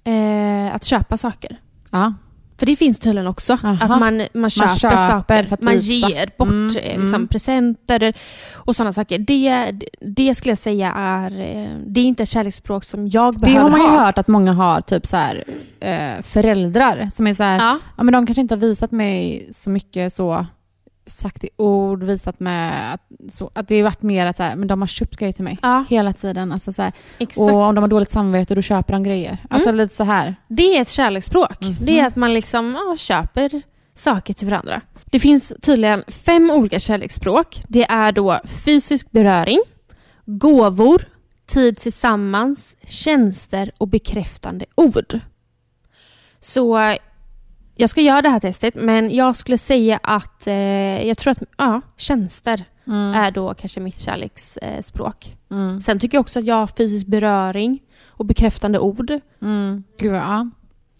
[0.04, 1.58] eh, att köpa saker.
[1.92, 2.14] Ja.
[2.60, 3.54] För det finns tydligen också.
[3.54, 3.78] Aha.
[3.82, 6.10] Att man, man, köper, köper saker, för att man visa.
[6.10, 7.28] ger bort Mm, eh, liksom, mm.
[7.28, 8.13] presenter
[8.54, 9.20] och sådana saker.
[9.20, 13.39] Det, det skulle jag säga är, eh, det är inte ett kärleksspråk som jag Det
[13.39, 14.06] behöver har man ju ha.
[14.06, 15.43] hört att många har, typ så här,
[15.80, 17.80] eh, föräldrar som är så här, ja.
[17.98, 18.04] Ja.
[18.04, 20.46] men de kanske inte har visat mig så mycket så
[21.08, 24.67] sagt i ord, visat med att, så, att det varit mer att så här, men
[24.67, 26.52] de har köpt grejer till mig ja, hela tiden.
[26.52, 26.91] Alltså så här,
[27.38, 29.38] och om de har dåligt samvete då köper de grejer.
[29.50, 30.36] Alltså lite så här.
[30.48, 31.62] Det är ett kärleksspråk.
[31.62, 31.76] Mhm.
[31.82, 33.62] Det är att man liksom ja, köper
[33.93, 34.82] saker till varandra.
[35.06, 37.63] Det finns tydligen fem olika kärleksspråk.
[37.67, 39.60] Det är då fysisk beröring,
[40.26, 41.06] gåvor,
[41.48, 45.20] tid tillsammans, tjänster och bekräftande ord.
[46.39, 46.96] Så
[47.78, 51.44] jag ska göra det här testet, men jag skulle säga att eh, jag tror att
[51.58, 52.63] ja, tjänster
[53.16, 55.36] är då kanske mitt kärleksspråk.
[55.52, 55.82] Mm.
[55.82, 59.12] Sen tycker jag också att jag har fysisk beröring och bekräftande ord.
[59.42, 59.84] Mm.
[60.00, 60.50] Gud, ja.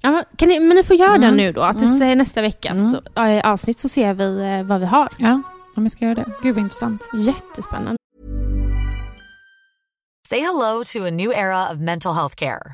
[0.02, 1.22] Ja, kan ni, men ni får göra Mm.
[1.22, 1.62] den nu då.
[1.62, 2.00] Att Mm.
[2.00, 2.80] det är nästa veckas
[3.16, 3.42] Mm.
[3.44, 5.10] avsnitt så ser vi eh, vad vi har.
[5.20, 5.42] Ja,
[5.76, 6.26] men jag ska göra det.
[6.44, 7.02] Gud vad intressant.
[7.14, 7.98] Jättespännande.
[10.30, 12.74] Say hello to a new era of mental health care.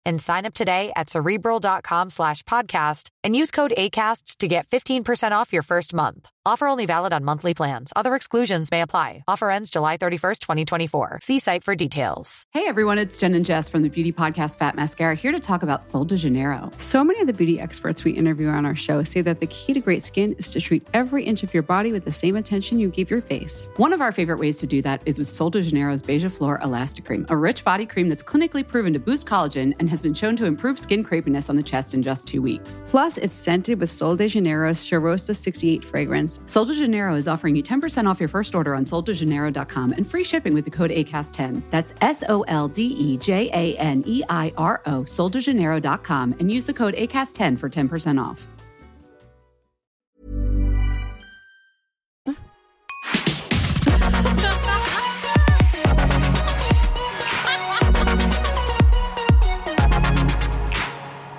[0.05, 5.31] and sign up today at cerebral.com slash podcast and use code ACAST to get 15%
[5.31, 6.29] off your first month.
[6.43, 7.93] Offer only valid on monthly plans.
[7.95, 9.23] Other exclusions may apply.
[9.27, 11.19] Offer ends July 31st, 2024.
[11.21, 12.47] See site for details.
[12.51, 15.61] Hey everyone, it's Jen and Jess from the beauty podcast Fat Mascara here to talk
[15.61, 16.71] about Sol de Janeiro.
[16.77, 19.73] So many of the beauty experts we interview on our show say that the key
[19.73, 22.79] to great skin is to treat every inch of your body with the same attention
[22.79, 23.69] you give your face.
[23.77, 26.59] One of our favorite ways to do that is with Sol de Janeiro's Beija Flor
[26.63, 30.13] Elastic Cream, a rich body cream that's clinically proven to boost collagen and has been
[30.13, 32.83] shown to improve skin crepiness on the chest in just two weeks.
[32.87, 36.39] Plus, it's scented with Sol de Janeiro's Charosta 68 fragrance.
[36.45, 40.23] Sol de Janeiro is offering you 10% off your first order on soldejaneiro.com and free
[40.23, 41.61] shipping with the code ACAST10.
[41.69, 46.51] That's S O L D E J A N E I R O, soldejaneiro.com, and
[46.51, 48.47] use the code ACAST10 for 10% off.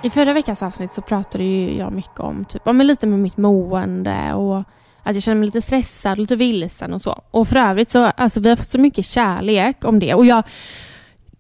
[0.03, 3.37] I förra veckans avsnitt så pratade ju jag mycket om typ, men lite med mitt
[3.37, 4.57] mående och
[5.03, 7.23] att jag känner mig lite stressad, lite vilsen och så.
[7.31, 10.43] Och för övrigt så alltså vi har fått så mycket kärlek om det och jag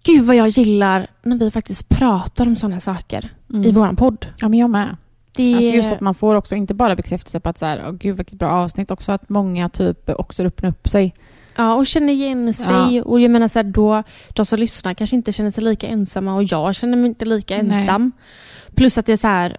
[0.05, 3.64] Gud vad jag gillar när vi faktiskt pratar om sådana saker Mm.
[3.64, 4.27] i våran podd.
[4.37, 4.96] Ja, men jag med.
[5.37, 7.92] Det, Alltså just att man får också inte bara bekräftelse på att så här, åh
[7.92, 11.14] gud vilket bra avsnitt, också att många typ också öppnar upp sig.
[11.57, 12.97] Ja, och känner igen sig.
[12.97, 13.03] Ja.
[13.03, 16.35] Och jag menar så här, då, de som lyssnar kanske inte känner sig lika ensamma
[16.35, 17.79] och jag känner mig inte lika Nej.
[17.79, 18.12] ensam.
[18.75, 19.57] Plus att det är så här,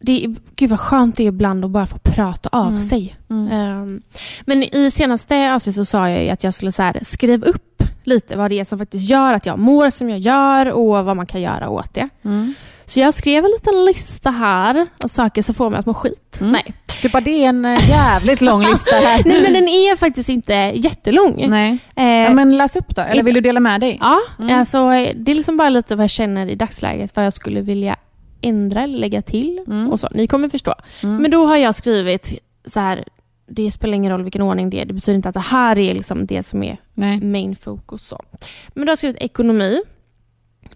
[0.00, 2.80] det är, gud vad skönt det är ibland att bara få prata av Mm.
[2.80, 3.16] sig.
[3.30, 3.48] Mm.
[3.52, 4.02] Ehm,
[4.44, 8.36] men i senaste avsnittet så sa jag att jag skulle så här, skriva upp lite
[8.36, 11.26] vad det är som faktiskt gör att jag mår som jag gör och vad man
[11.26, 12.08] kan göra åt det.
[12.24, 12.54] Mm.
[12.90, 16.38] Så jag skrev en liten lista här av saker som får mig att må skit.
[16.40, 16.52] Mm.
[16.52, 16.74] Nej.
[17.02, 19.22] Du bara, det är en eh, jävligt lång lista här.
[19.26, 21.44] Nej men den är faktiskt inte jättelång.
[21.48, 21.78] Nej.
[21.96, 23.98] Eh, Ja, men läs upp då, eller vill du dela med dig?
[24.00, 24.58] Ja, Mm.
[24.58, 27.96] alltså, det är liksom bara lite vad jag känner i dagsläget, vad jag skulle vilja
[28.40, 29.60] ändra eller lägga till.
[29.66, 29.90] Mm.
[29.90, 30.08] Och så.
[30.14, 30.74] Ni kommer förstå.
[31.02, 31.16] Mm.
[31.22, 33.04] Men då har jag skrivit så här,
[33.48, 34.84] det spelar ingen roll vilken ordning det är.
[34.84, 37.20] Det betyder inte att det här är liksom det som är Nej.
[37.20, 38.06] main fokus.
[38.06, 38.22] Så.
[38.68, 39.80] Men då har jag skrivit ekonomi.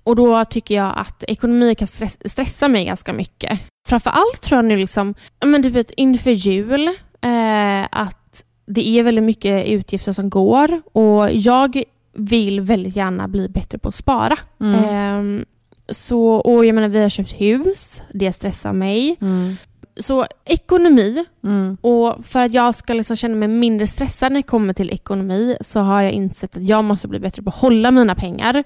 [0.03, 3.61] Och då tycker jag att ekonomi kan stress, stressa mig ganska mycket.
[3.89, 6.87] Framför allt tror jag nu liksom, men typ inför jul,
[7.21, 11.83] eh, att det är väldigt mycket utgifter som går och jag
[12.17, 14.39] vill väldigt gärna bli bättre på att spara.
[14.61, 14.85] Mm.
[14.85, 15.45] Ehm,
[15.89, 19.17] så, och jag menar, vi har köpt hus, det stressar mig.
[19.21, 19.57] Mm.
[19.97, 21.77] Så ekonomi, Mm.
[21.81, 25.57] och för att jag ska liksom känna mig mindre stressad när det kommer till ekonomi
[25.61, 28.65] så har jag insett att jag måste bli bättre på att hålla mina pengar,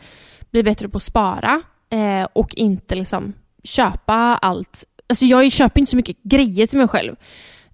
[0.50, 3.32] bli bättre på att spara eh, och inte liksom
[3.64, 4.84] köpa allt.
[5.08, 7.16] Alltså jag köper inte så mycket grejer till mig själv.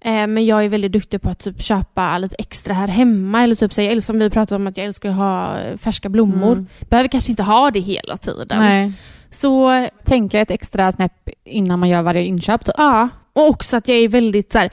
[0.01, 3.43] Eh, men jag är väldigt duktig på att typ köpa lite extra här hemma.
[3.43, 6.51] Eller typ så jag, som vi pratade om att jag älskar att ha färska blommor.
[6.51, 6.67] Mm.
[6.89, 8.59] Behöver kanske inte ha det hela tiden.
[8.59, 8.93] Nej.
[9.29, 12.65] Så Tänka ett extra snäpp innan man gör varje inköp.
[12.65, 12.75] Typ.
[12.77, 14.69] ja, och också att jag är väldigt så här,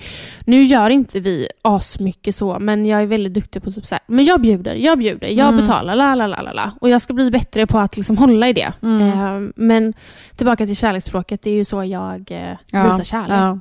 [0.46, 4.02] nu gör inte vi asmycket så, men jag är väldigt duktig på typ så här,
[4.06, 5.60] men jag bjuder, jag bjuder, jag Mm.
[5.60, 6.72] betalar, la la la la la.
[6.80, 8.72] Och jag ska bli bättre på att liksom hålla i det.
[8.82, 9.02] Mm.
[9.46, 9.94] Eh, men
[10.36, 13.30] tillbaka till kärleksspråket, det är ju så jag eh, Ja, visar kärlek.
[13.30, 13.58] ja.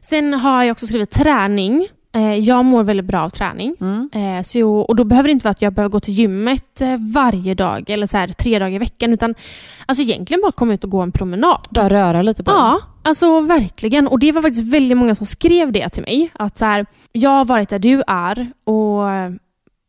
[0.00, 1.88] Sen har jag också skrivit träning.
[2.14, 3.76] Eh, jag mår väldigt bra av träning.
[3.80, 4.10] Mm.
[4.14, 6.80] Eh, så jag, och då behöver det inte vara att jag behöver gå till gymmet
[6.80, 9.12] eh, varje dag eller så här, tre dagar i veckan.
[9.12, 9.34] Utan
[9.86, 11.66] alltså egentligen bara komma ut och gå en promenad.
[11.70, 14.08] Bara röra lite på Ja, alltså verkligen.
[14.08, 16.30] Och det var faktiskt väldigt många som skrev det till mig.
[16.34, 19.02] Att så här, jag har varit där du är och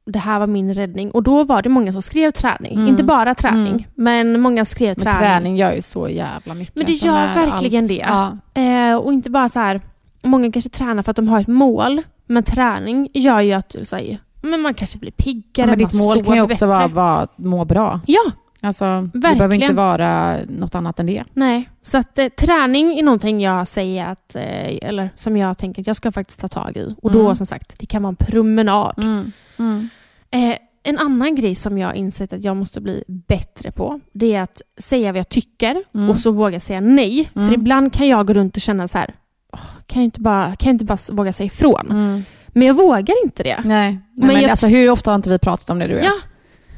[0.06, 1.12] det här var min räddning.
[1.12, 2.74] Och då var det många som skrev träning.
[2.74, 2.88] Mm.
[2.88, 3.84] Inte bara träning, Mm.
[3.96, 5.20] men många skrev Men träning.
[5.20, 6.76] träning gör ju så jävla mycket.
[6.76, 8.34] Men det gör verkligen allt.
[8.54, 8.62] det.
[8.62, 8.98] Ja.
[8.98, 9.82] Och inte bara så här,
[10.24, 12.02] många kanske tränar för att de har ett mål.
[12.26, 15.94] Men träning gör ju att du säger, men man kanske blir piggare, men man ditt
[16.02, 18.00] mål kan ju också vara, vara att må bra.
[18.08, 18.32] Ja,
[18.66, 19.38] Alltså, det Verkligen.
[19.38, 21.24] behöver inte vara något annat än det.
[21.34, 21.70] nej.
[21.82, 25.88] Så att eh, träning är någonting jag säger att, eh, eller som jag tänker att
[25.88, 26.96] jag ska faktiskt ta tag i.
[27.02, 27.36] Och då Mm.
[27.36, 28.94] som sagt, det kan vara en promenad.
[28.98, 29.32] Mm.
[29.60, 29.90] Mm.
[30.32, 34.36] Eh, en annan grej som jag har insett att jag måste bli bättre på, det
[34.36, 36.10] är att säga vad jag tycker Mm.
[36.10, 37.30] och så våga säga nej.
[37.36, 37.48] Mm.
[37.48, 39.16] För ibland kan jag gå runt och känna så här, "Åh,
[39.88, 41.88] kan jag inte bara, kan jag inte bara våga säga ifrån?
[41.92, 42.24] Mm.
[42.48, 43.58] Men jag vågar inte det.
[43.66, 45.94] Nej, Nej Men men, jag- alltså, hur ofta har inte vi pratat om det du
[45.94, 46.06] och jag?
[46.06, 46.20] Ja.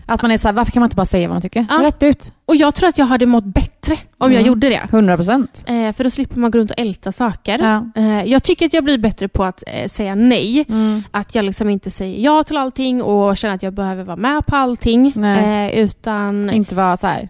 [0.07, 1.65] Att man är så här, varför kan man inte bara säga vad man tycker?
[1.69, 1.81] Ja.
[1.83, 2.31] Rätt ut.
[2.45, 4.45] Och jag tror att jag hade mått bättre om jag Mm.
[4.47, 4.81] gjorde det.
[4.91, 5.63] 100 procent.
[5.67, 7.59] Eh, för då slipper man gå runt och älta saker.
[7.59, 8.01] Ja.
[8.01, 10.65] Eh, jag tycker att jag blir bättre på att eh, säga nej.
[10.69, 11.03] Mm.
[11.11, 14.45] Att jag liksom inte säger ja till allting och känner att jag behöver vara med
[14.45, 15.23] på allting.
[15.25, 17.29] Eh, utan, Inte vara så här.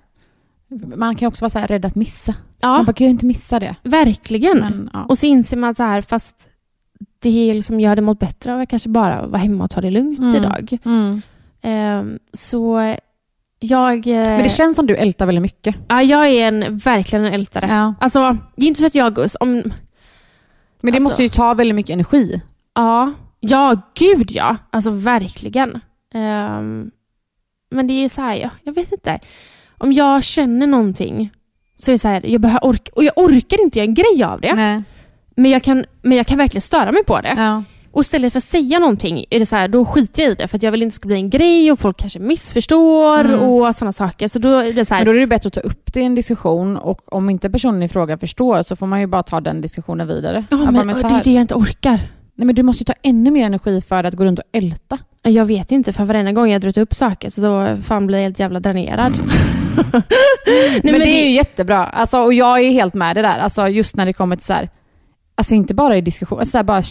[0.95, 2.35] Man kan också vara så här rädd att missa.
[2.61, 3.75] ja, Man bara, kan ju inte missa det.
[3.83, 4.59] verkligen.
[4.59, 5.05] Men, ja.
[5.05, 6.47] Och så inser man så här, fast
[7.19, 9.91] det liksom, jag hade mått bättre av att kanske bara vara hemma och ta det
[9.91, 10.35] lugnt Mm.
[10.35, 10.77] idag.
[10.85, 11.21] Mm.
[11.61, 12.95] Eh, så
[13.59, 14.07] jag...
[14.07, 15.75] Eh, Men det känns som du ältar väldigt mycket.
[15.87, 17.67] ja, jag är en, verkligen en ältare.
[17.69, 17.93] Ja.
[17.99, 19.17] Alltså, det är inte så att jag...
[19.39, 19.63] Om, Men
[20.81, 22.41] det Alltså- måste ju ta väldigt mycket energi.
[22.75, 24.57] Ja, ja gud ja.
[24.69, 25.79] Alltså verkligen.
[26.13, 26.91] Ehm,
[27.71, 29.19] men det är så här, jag, jag vet inte.
[29.77, 31.31] Om jag känner någonting
[31.79, 34.23] så är det så här, jag behöver orka, och jag orkar inte göra en grej
[34.23, 34.53] av det.
[34.53, 34.83] Nej.
[35.35, 37.33] Men jag, kan, men jag kan verkligen störa mig på det.
[37.37, 37.63] Ja.
[37.91, 40.47] Och istället för att säga någonting är det så här, då skiter jag i det
[40.47, 43.39] för att jag vill inte ska bli en grej och folk kanske missförstår Mm.
[43.39, 44.27] och sådana saker.
[44.27, 45.99] Så då är det så här, Men då är det bättre att ta upp det
[45.99, 49.23] i en diskussion och om inte personen i fråga förstår så får man ju bara
[49.23, 50.45] ta den diskussionen vidare.
[50.51, 51.99] ja, Att men, och det är det jag inte orkar.
[52.35, 54.97] Nej, men du måste ju ta ännu mer energi för att gå runt och älta.
[55.23, 58.23] Jag vet inte, för varenda gång jag drar upp saker så då fan blir jag
[58.23, 59.13] helt jävla dränerad.
[59.75, 61.85] Nej, men, det är ju jättebra.
[61.85, 63.39] Alltså, och jag är helt med det där.
[63.39, 64.69] Alltså, just när det kommer till så här,
[65.35, 66.83] alltså inte bara i diskussion, alltså, så här, bara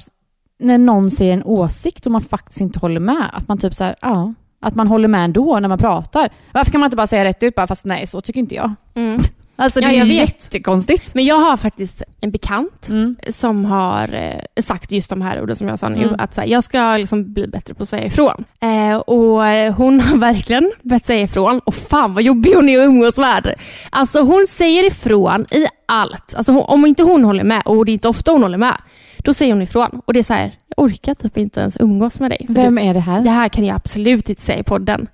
[0.59, 3.31] när någon säger en åsikt och man faktiskt inte håller med.
[3.33, 6.29] Att man typ så här, ja, att man håller med ändå när man pratar.
[6.53, 8.73] Varför kan man inte bara säga rätt ut bara, fast nej, så tycker inte jag.
[8.95, 9.21] Mm.
[9.57, 11.15] Alltså det Ja, är jättekonstigt.
[11.15, 13.17] Men jag har faktiskt en bekant Mm.
[13.29, 16.03] som har eh, sagt just de här orden som jag sa nu.
[16.03, 16.15] Mm.
[16.19, 18.45] Att så här, jag ska liksom bli bättre på att säga ifrån.
[18.61, 21.59] Eh, och eh, hon har verkligen börjat säga ifrån.
[21.65, 23.55] Och fan vad jobbig hon är att umgås med.
[23.91, 26.35] Alltså hon säger ifrån i allt.
[26.35, 28.77] Alltså hon, om inte hon håller med, och det är inte ofta hon håller med,
[29.19, 30.01] då säger hon ifrån.
[30.05, 32.47] Och det är så här, jag orkar typ inte ens umgås med dig.
[32.49, 33.23] Vem är det här?
[33.23, 35.07] det här kan jag absolut inte säga i podden.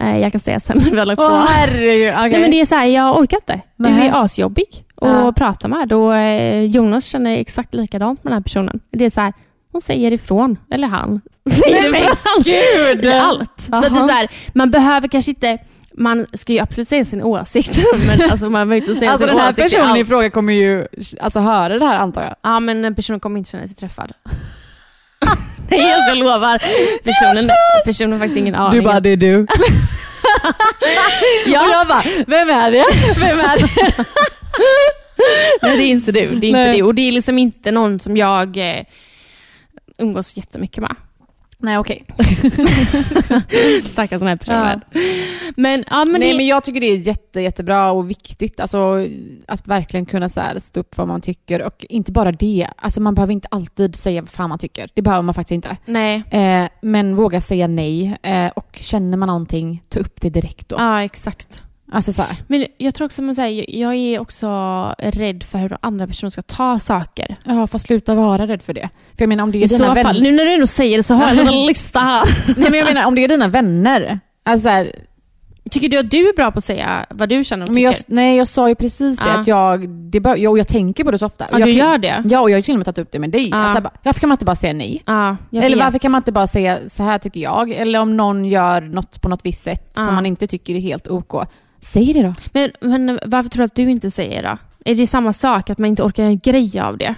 [0.00, 1.22] Eh, jag kan säga sen när vi lagt på.
[1.24, 2.30] Åh herregud, okej.
[2.30, 3.60] Nej, men det är så här, jag orkar inte.
[3.76, 4.08] Du Nej.
[4.08, 5.32] är asjobbig att Ja.
[5.36, 5.92] prata med.
[5.92, 8.80] Och, eh, Jonas känner exakt likadant med den här personen.
[8.90, 9.32] Det är så här,
[9.72, 12.42] hon säger ifrån, eller han säger men ifrån.
[12.44, 13.06] Gud!
[13.12, 13.50] Allt.
[13.60, 14.08] Så att det är Aha.
[14.08, 15.58] så här, man behöver kanske inte
[15.96, 19.36] man ska ju absolut säga sin åsikt, men alltså man behöver inte säga Alltså sin
[19.36, 20.86] den här åsikt personen i fråga kommer ju
[21.20, 22.34] alltså, höra det här antar jag.
[22.42, 24.12] Ja, men personen kommer inte känna sig träffad.
[25.76, 26.58] Nej, jag lovar.
[27.04, 27.50] Personen,
[27.84, 28.80] personen har faktiskt ingen aning.
[28.80, 29.46] Du bara, det är du.
[31.46, 32.84] ja, Och jag bara, vem är det?
[33.20, 33.94] Vem är det?
[35.62, 36.20] Nej, det är inte du.
[36.20, 36.76] Det är inte Nej.
[36.76, 36.82] du.
[36.82, 38.84] Och det är liksom inte någon som jag eh,
[39.98, 40.96] umgås jättemycket med.
[41.64, 42.04] Nej okej.
[43.84, 44.80] Stackars sådana här personer.
[45.56, 49.08] Men, ja, men Nej det, men jag tycker det är jätte, jättebra och viktigt alltså,
[49.46, 52.68] att verkligen kunna så här, stå upp för vad man tycker och inte bara det.
[52.76, 54.90] Alltså, man behöver inte alltid säga vad fan man tycker.
[54.94, 55.76] Det behöver man faktiskt inte.
[55.84, 56.24] nej.
[56.30, 60.76] Eh, men våga säga nej eh, och känner man någonting, ta upp det direkt då.
[60.78, 61.62] Ja, exakt.
[61.92, 64.48] Alltså så här, Men jag tror också man säger, jag är också
[64.98, 67.36] rädd för hur andra personer ska ta saker.
[67.44, 68.88] ja fast sluta vara rädd för det.
[69.16, 70.20] För jag menar om det är I dina vänner.
[70.20, 72.24] nu när du ändå säger det så har jag en lista här.
[72.56, 74.20] Nej men jag menar om det är dina vänner.
[74.44, 74.92] Alltså så här,
[75.70, 77.94] Tycker du att du är bra på att säga vad du känner och Men jag,
[77.96, 78.12] tycker?
[78.14, 79.40] nej, jag sa ju precis det Ja.
[79.40, 81.46] att jag, det bör, jag, jag tänker på det så ofta.
[81.52, 82.22] Ja, jag, du gör det?
[82.26, 83.48] Ja, och jag har till och med tagit upp det med dig.
[83.48, 83.56] Ja.
[83.56, 85.02] Alltså, jag bara, varför kan man inte bara säga nej?
[85.06, 87.70] Ja, jag Eller varför kan man inte bara säga så här tycker jag?
[87.70, 91.08] Eller om någon gör något på något visst sätt som man inte tycker är helt
[91.08, 91.34] OK.
[91.84, 92.34] Säg det då.
[92.52, 94.58] Men, men varför tror du att du inte säger då?
[94.84, 97.14] Är det samma sak, att man inte orkar göra en grej av det?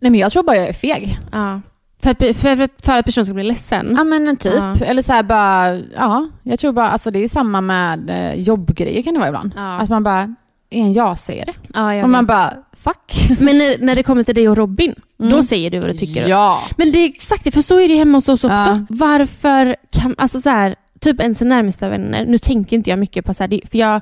[0.00, 1.18] Nej men jag tror bara jag är feg.
[1.32, 1.60] Ja.
[2.02, 3.94] För att, för, för, att personen ska bli ledsen?
[3.98, 4.54] Ja men typ.
[4.56, 4.76] Ja.
[4.84, 6.28] Eller så här bara, ja.
[6.42, 9.52] Jag tror bara, alltså det är samma med eh, jobbgrejer kan det vara ibland.
[9.56, 9.78] Ja.
[9.80, 10.34] Att man bara
[10.70, 11.52] är en ja-sägare.
[11.74, 12.28] Ja, jag Och man vet.
[12.28, 13.38] bara, fuck.
[13.40, 15.42] Men när, när det kommer till dig och Robin, då Mm.
[15.42, 16.28] säger du vad du tycker?
[16.28, 16.62] Ja.
[16.76, 18.56] Men det är exakt det, för så är det hemma hos oss också.
[18.56, 18.86] Ja.
[18.88, 20.74] Varför kan, alltså så här,
[21.10, 24.00] typ ens närmsta vänner, nu tänker inte jag mycket på så här, för jag,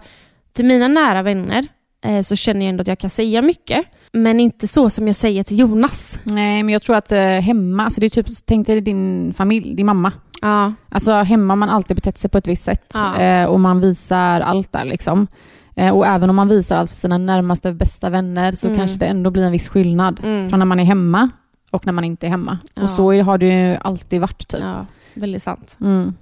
[0.52, 1.66] till mina nära vänner
[2.04, 5.16] eh, så känner jag ändå att jag kan säga mycket, men inte så som jag
[5.16, 6.18] säger till Jonas.
[6.24, 9.74] Nej men jag tror att eh, hemma, alltså det är typ, tänk dig din familj,
[9.74, 10.12] din mamma.
[10.42, 10.72] Ja.
[10.88, 13.16] Alltså hemma har man alltid betett sig på ett visst sätt Ja.
[13.20, 15.26] eh, och man visar allt där liksom.
[15.76, 18.78] Eh, och även om man visar allt för sina närmaste bästa vänner så Mm.
[18.78, 20.50] kanske det ändå blir en viss skillnad Mm.
[20.50, 21.30] från när man är hemma
[21.70, 22.58] och när man inte är hemma.
[22.74, 22.82] Ja.
[22.82, 24.60] Och så har det ju alltid varit typ.
[24.60, 25.76] ja, väldigt sant.
[25.80, 26.14] Mm.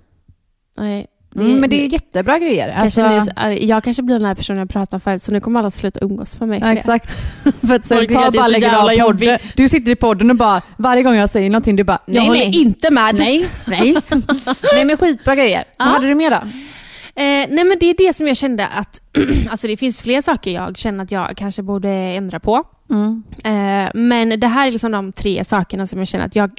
[0.76, 1.06] Nej,
[1.36, 2.74] Mm, men det är jättebra grejer.
[2.78, 5.40] Kanske Alltså, nu, jag kanske blir den här personen jag pratade om förut, så nu
[5.40, 6.60] kommer alla sluta umgås för mig.
[6.60, 6.78] för ja, det.
[6.78, 7.10] exakt.
[7.66, 9.38] För att Så folk tycker ta att det är bara lägger av podden.
[9.56, 12.22] Du sitter i podden och bara, varje gång jag säger någonting, du bara, nej, Jag
[12.22, 12.60] håller nej.
[12.60, 13.14] inte med.
[13.14, 13.96] Nej, nej.
[14.74, 15.64] nej men skitbra grejer.
[15.78, 15.84] Ja.
[15.84, 16.36] Vad hade du mer då?
[17.14, 19.00] Eh, nej men det är det som jag kände att,
[19.50, 22.64] alltså det finns fler saker jag känner att jag kanske borde ändra på.
[22.90, 23.22] Mm.
[23.44, 26.50] Eh, men det här är liksom de tre sakerna som jag känner att jag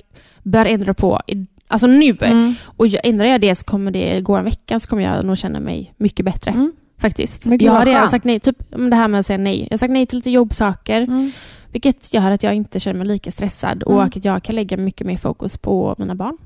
[0.44, 2.18] bör ändra på, i, alltså nu.
[2.22, 2.56] Mm.
[2.66, 5.38] Och jag, ändrar jag det så kommer det gå en vecka så kommer jag nog
[5.38, 6.52] känna mig mycket bättre.
[6.52, 6.72] Mm.
[6.98, 7.44] Faktiskt.
[7.44, 8.58] Gud, jag har redan sagt nej, typ
[8.90, 9.62] det här med att säga nej.
[9.62, 11.32] Jag har sagt nej till lite jobbsaker, Mm.
[11.72, 14.06] vilket gör att jag inte känner mig lika stressad och Mm.
[14.08, 16.38] att jag kan lägga mycket mer fokus på mina barn.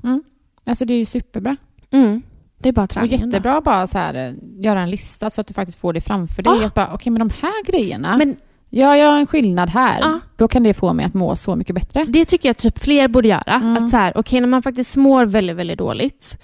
[0.66, 1.56] Alltså det är ju superbra.
[1.90, 2.22] Mm.
[2.58, 3.20] Det är bara Och träningen.
[3.20, 3.26] då.
[3.26, 4.32] jättebra bara så här, eh,
[4.64, 6.52] göra en lista så att du faktiskt får det framför dig.
[6.76, 6.82] Ah.
[6.82, 8.36] Att okej men de här grejerna, Men
[8.70, 10.02] jag gör en skillnad här.
[10.02, 10.20] Ah.
[10.36, 12.04] Då kan det få mig att må så mycket bättre.
[12.04, 13.54] Det tycker jag typ fler borde göra.
[13.54, 13.84] Mm.
[13.84, 16.38] Att så här, okej, när man faktiskt mår väldigt, väldigt dåligt,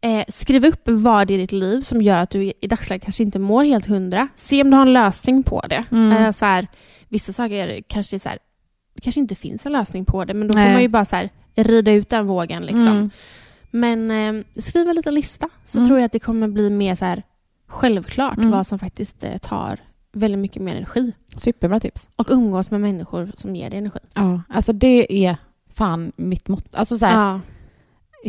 [0.00, 3.38] eh, skriv upp vad i ditt liv som gör att du i dagsläget kanske inte
[3.38, 4.28] mår helt hundra.
[4.34, 5.84] Se om du har en lösning på det.
[5.90, 6.12] Mm.
[6.24, 6.66] Eh, så här,
[7.08, 8.38] vissa saker kanske, så här,
[9.02, 10.72] kanske inte finns en lösning på det, men då får Nej.
[10.72, 12.62] man ju bara så här, rida ut den vågen.
[12.66, 12.86] Liksom.
[12.86, 13.10] Mm.
[13.70, 15.88] Men eh, skriv en liten lista, så Mm.
[15.88, 17.22] tror jag att det kommer bli mer så
[17.68, 18.50] självklart Mm.
[18.50, 19.78] vad som faktiskt eh, tar
[20.16, 21.12] väldigt mycket mer energi.
[21.36, 22.08] Superbra tips.
[22.16, 23.98] Och umgås med människor som ger dig energi.
[24.14, 25.36] Ja, alltså det är
[25.70, 26.74] fan mitt mått.
[26.74, 27.40] Alltså så här, Ja.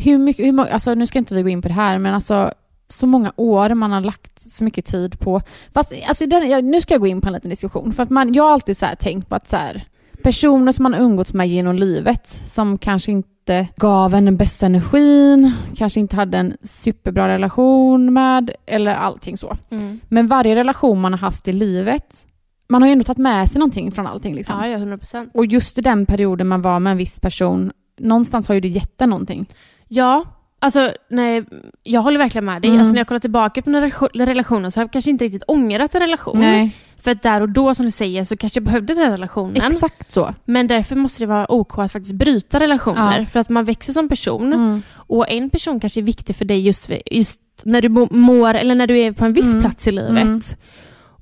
[0.01, 2.51] hur mycket, hur, alltså nu ska inte vi gå in på det här, men alltså
[2.89, 5.41] så många år man har lagt så mycket tid på...
[5.73, 7.93] Fast, alltså, den, jag, nu ska jag gå in på en liten diskussion.
[7.93, 9.87] För att man, jag har alltid så här tänkt på att så här,
[10.23, 13.29] personer som man har umgåtts med genom livet som kanske inte
[13.75, 19.57] gav en den bästa energin, kanske inte hade en superbra relation med, eller allting så.
[19.69, 19.99] Mm.
[20.07, 22.27] Men varje relation man har haft i livet,
[22.69, 24.35] man har ju ändå tagit med sig någonting från allting.
[24.35, 24.59] Liksom.
[24.59, 25.31] Ja, ja, 100 procent.
[25.33, 28.67] Och just i den perioden man var med en viss person, någonstans har ju det
[28.67, 29.45] gett en någonting.
[29.87, 30.25] Ja,
[30.59, 31.45] alltså nej,
[31.83, 32.69] jag håller verkligen med dig.
[32.69, 32.79] Mm.
[32.79, 35.43] Alltså, när jag kollar tillbaka på den här relationen så har jag kanske inte riktigt
[35.47, 36.39] ångrat en relation.
[36.39, 39.55] Nej, För att där och då, som du säger, så kanske jag behövde den relationen.
[39.67, 40.33] exakt så.
[40.45, 43.19] Men därför måste det vara OK att faktiskt bryta relationer.
[43.19, 43.25] Ja.
[43.25, 44.53] För att man växer som person.
[44.53, 44.81] Mm.
[44.93, 48.87] Och en person kanske är viktig för dig just, just när du mår, eller när
[48.87, 49.61] du är på en viss Mm.
[49.61, 50.23] plats i livet.
[50.23, 50.41] Mm.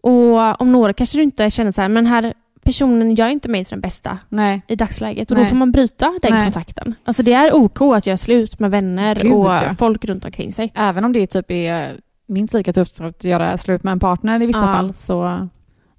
[0.01, 2.33] Och om några kanske du inte känner så här, men här
[2.63, 4.61] personen gör inte mig till den bästa Nej.
[4.67, 5.31] i dagsläget.
[5.31, 5.45] Och Nej.
[5.45, 6.43] då får man bryta den Nej.
[6.45, 6.95] kontakten.
[7.05, 9.61] Alltså det är OK att göra slut med vänner Gud, och ja.
[9.79, 10.71] folk runt omkring sig.
[10.75, 11.91] Även om det typ är
[12.27, 14.73] minst lika tufft som att göra slut med en partner i vissa Ja.
[14.73, 15.47] fall så...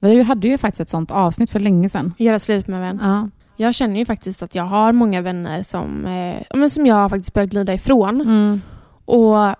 [0.06, 2.14] Vi hade ju faktiskt ett sånt avsnitt för länge sedan.
[2.18, 3.00] Göra slut med vän.
[3.02, 3.28] Ja.
[3.56, 7.34] Jag känner ju faktiskt att jag har många vänner som, eh, men som jag faktiskt
[7.34, 8.20] börjar glida ifrån.
[8.20, 8.60] Mm.
[9.04, 9.54] Och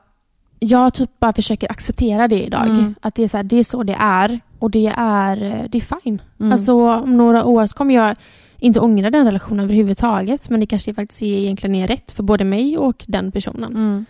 [0.59, 2.67] jag typ bara försöker acceptera det idag.
[2.67, 2.95] Mm.
[3.01, 5.79] Att det är, så här, det är så det är och det är, eh, det
[5.79, 6.23] är fine.
[6.41, 6.53] Mm.
[6.53, 8.17] Alltså om några år så kommer jag
[8.59, 12.79] inte ångra den relationen överhuvudtaget men det kanske faktiskt egentligen är rätt för både mig
[12.79, 13.77] och den personen.
[13.77, 14.07] Mm.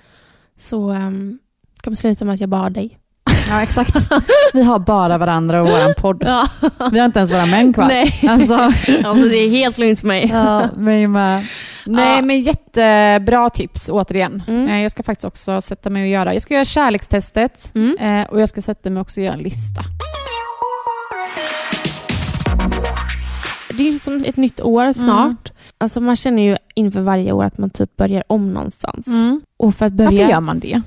[0.57, 1.39] Så um,
[1.75, 2.99] det kommer sluta med att jag bara har dig.
[3.51, 4.09] Ja, exakt.
[4.53, 6.23] Vi har bara varandra och våran podd.
[6.27, 6.49] Ja.
[6.93, 7.87] Vi har inte ens våra män kvar.
[7.87, 8.21] Nej.
[8.29, 8.55] Alltså,
[9.05, 10.29] alltså, det är helt lugnt för mig.
[10.33, 11.47] ja, mig med.
[11.87, 12.23] Nej, Ja.
[12.23, 14.43] men jättebra tips återigen.
[14.49, 14.69] Mm.
[14.69, 17.97] Eh, Jag ska faktiskt också sätta mig och göra, jag ska göra kärlekstestet Mm.
[18.21, 19.83] eh, och jag ska sätta mig också och göra en lista.
[23.77, 25.53] Det är som ett nytt år snart.
[25.79, 29.07] Alltså man känner ju inför varje år att man typ börjar om någonstans.
[29.57, 30.11] Och för att börja...
[30.11, 30.83] Varför gör man det?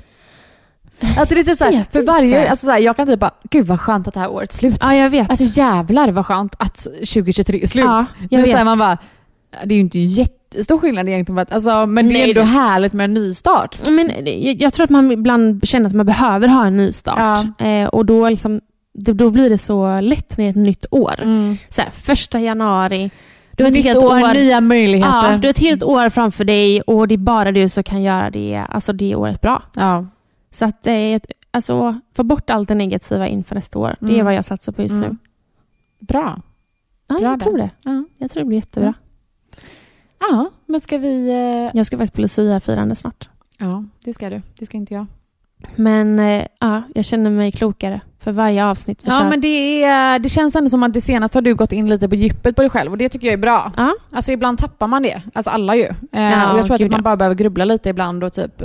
[1.18, 3.80] Alltså det är typ såhär, för varje, alltså såhär, jag kan typ bara, gud vad
[3.80, 4.78] skönt att det här året är slut.
[4.82, 5.30] Ja, jag vet.
[5.30, 7.86] Alltså jävlar vad skönt att 2023 är slut.
[7.86, 8.66] ja, jag Men vet.
[8.66, 8.98] man bara,
[9.66, 12.94] Det är ju inte jättestor skillnad egentligen, alltså, men det är Nej, ändå det- härligt
[12.94, 13.90] med en nystart.
[13.90, 17.40] Men jag, jag tror att man ibland känner att man behöver ha en ny start.
[17.62, 18.62] Eh, och då, liksom,
[18.94, 21.16] då blir det så lätt när det är ett nytt år.
[21.70, 23.10] Så här, första januari,
[23.52, 25.32] du har ett helt år, år, nya möjligheter.
[25.32, 28.04] ja, du har ett helt år framför dig och det är bara du som kan
[28.04, 29.64] göra det, alltså det året bra.
[29.76, 30.06] ja.
[30.52, 33.96] Så att det är ett, alltså, få bort allt det negativa inför nästa år.
[34.00, 34.26] Det är Mm.
[34.26, 35.10] vad jag satsar på just Mm.
[35.10, 35.18] nu.
[36.06, 36.42] Bra.
[37.08, 37.44] Ja, Bra jag där.
[37.46, 37.70] tror det.
[37.84, 38.04] Ja.
[38.18, 38.94] Jag tror det blir jättebra.
[40.20, 41.30] ja, men ska vi...
[41.30, 43.30] eh, Jag ska faktiskt på Lucia-firande snart.
[43.58, 44.42] Ja, det ska du.
[44.60, 45.06] Det ska inte jag.
[45.76, 50.20] Men eh, ja, jag känner mig klokare för varje avsnitt vi Ja, men det, är,
[50.20, 52.62] det känns ändå som att det senaste har du gått in lite på djupet på
[52.62, 53.72] dig själv och det tycker jag är bra.
[53.78, 53.94] Ja.
[54.12, 55.22] Alltså ibland tappar man det.
[55.34, 55.84] Alltså alla ju.
[55.84, 58.62] Eh, Ja, och jag tror att man bara behöver grubbla lite ibland och typ...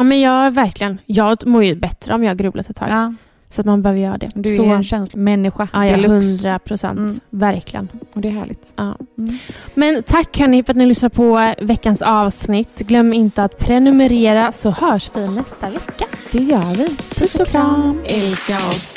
[0.00, 0.98] Ja, men jag verkligen.
[1.06, 2.88] Jag mår ju bättre om jag har grubblat ett tag.
[2.90, 3.14] ja,
[3.48, 4.30] Så att man behöver göra det.
[4.34, 6.28] du är så, ju en känslomänniska ja, ja, deluxe.
[6.28, 6.98] hundra procent.
[6.98, 7.14] Mm.
[7.30, 7.88] Verkligen.
[8.14, 8.72] Och det är härligt.
[8.76, 8.96] Ja.
[9.18, 9.38] Mm.
[9.74, 12.78] Men tack hörni för att ni lyssnar på veckans avsnitt.
[12.80, 16.04] Glöm inte att prenumerera så hörs vi nästa vecka.
[16.32, 16.96] Det gör vi.
[17.16, 18.00] Puss och kram.
[18.04, 18.96] Älska oss.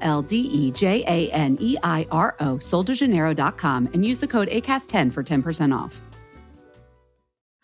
[0.01, 4.49] L D E J A N E I R O, soldejaneiro.com, and use the code
[4.49, 6.01] ACAST10 for 10% off.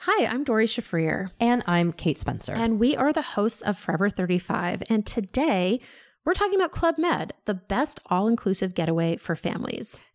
[0.02, 1.32] Hi, I'm Dory Shafrier.
[1.40, 2.54] And I'm Kate Spencer.
[2.54, 4.84] And we are the hosts of Forever 35.
[4.90, 5.80] And today
[6.24, 10.00] we're talking about Club Med, the best all inclusive getaway for families.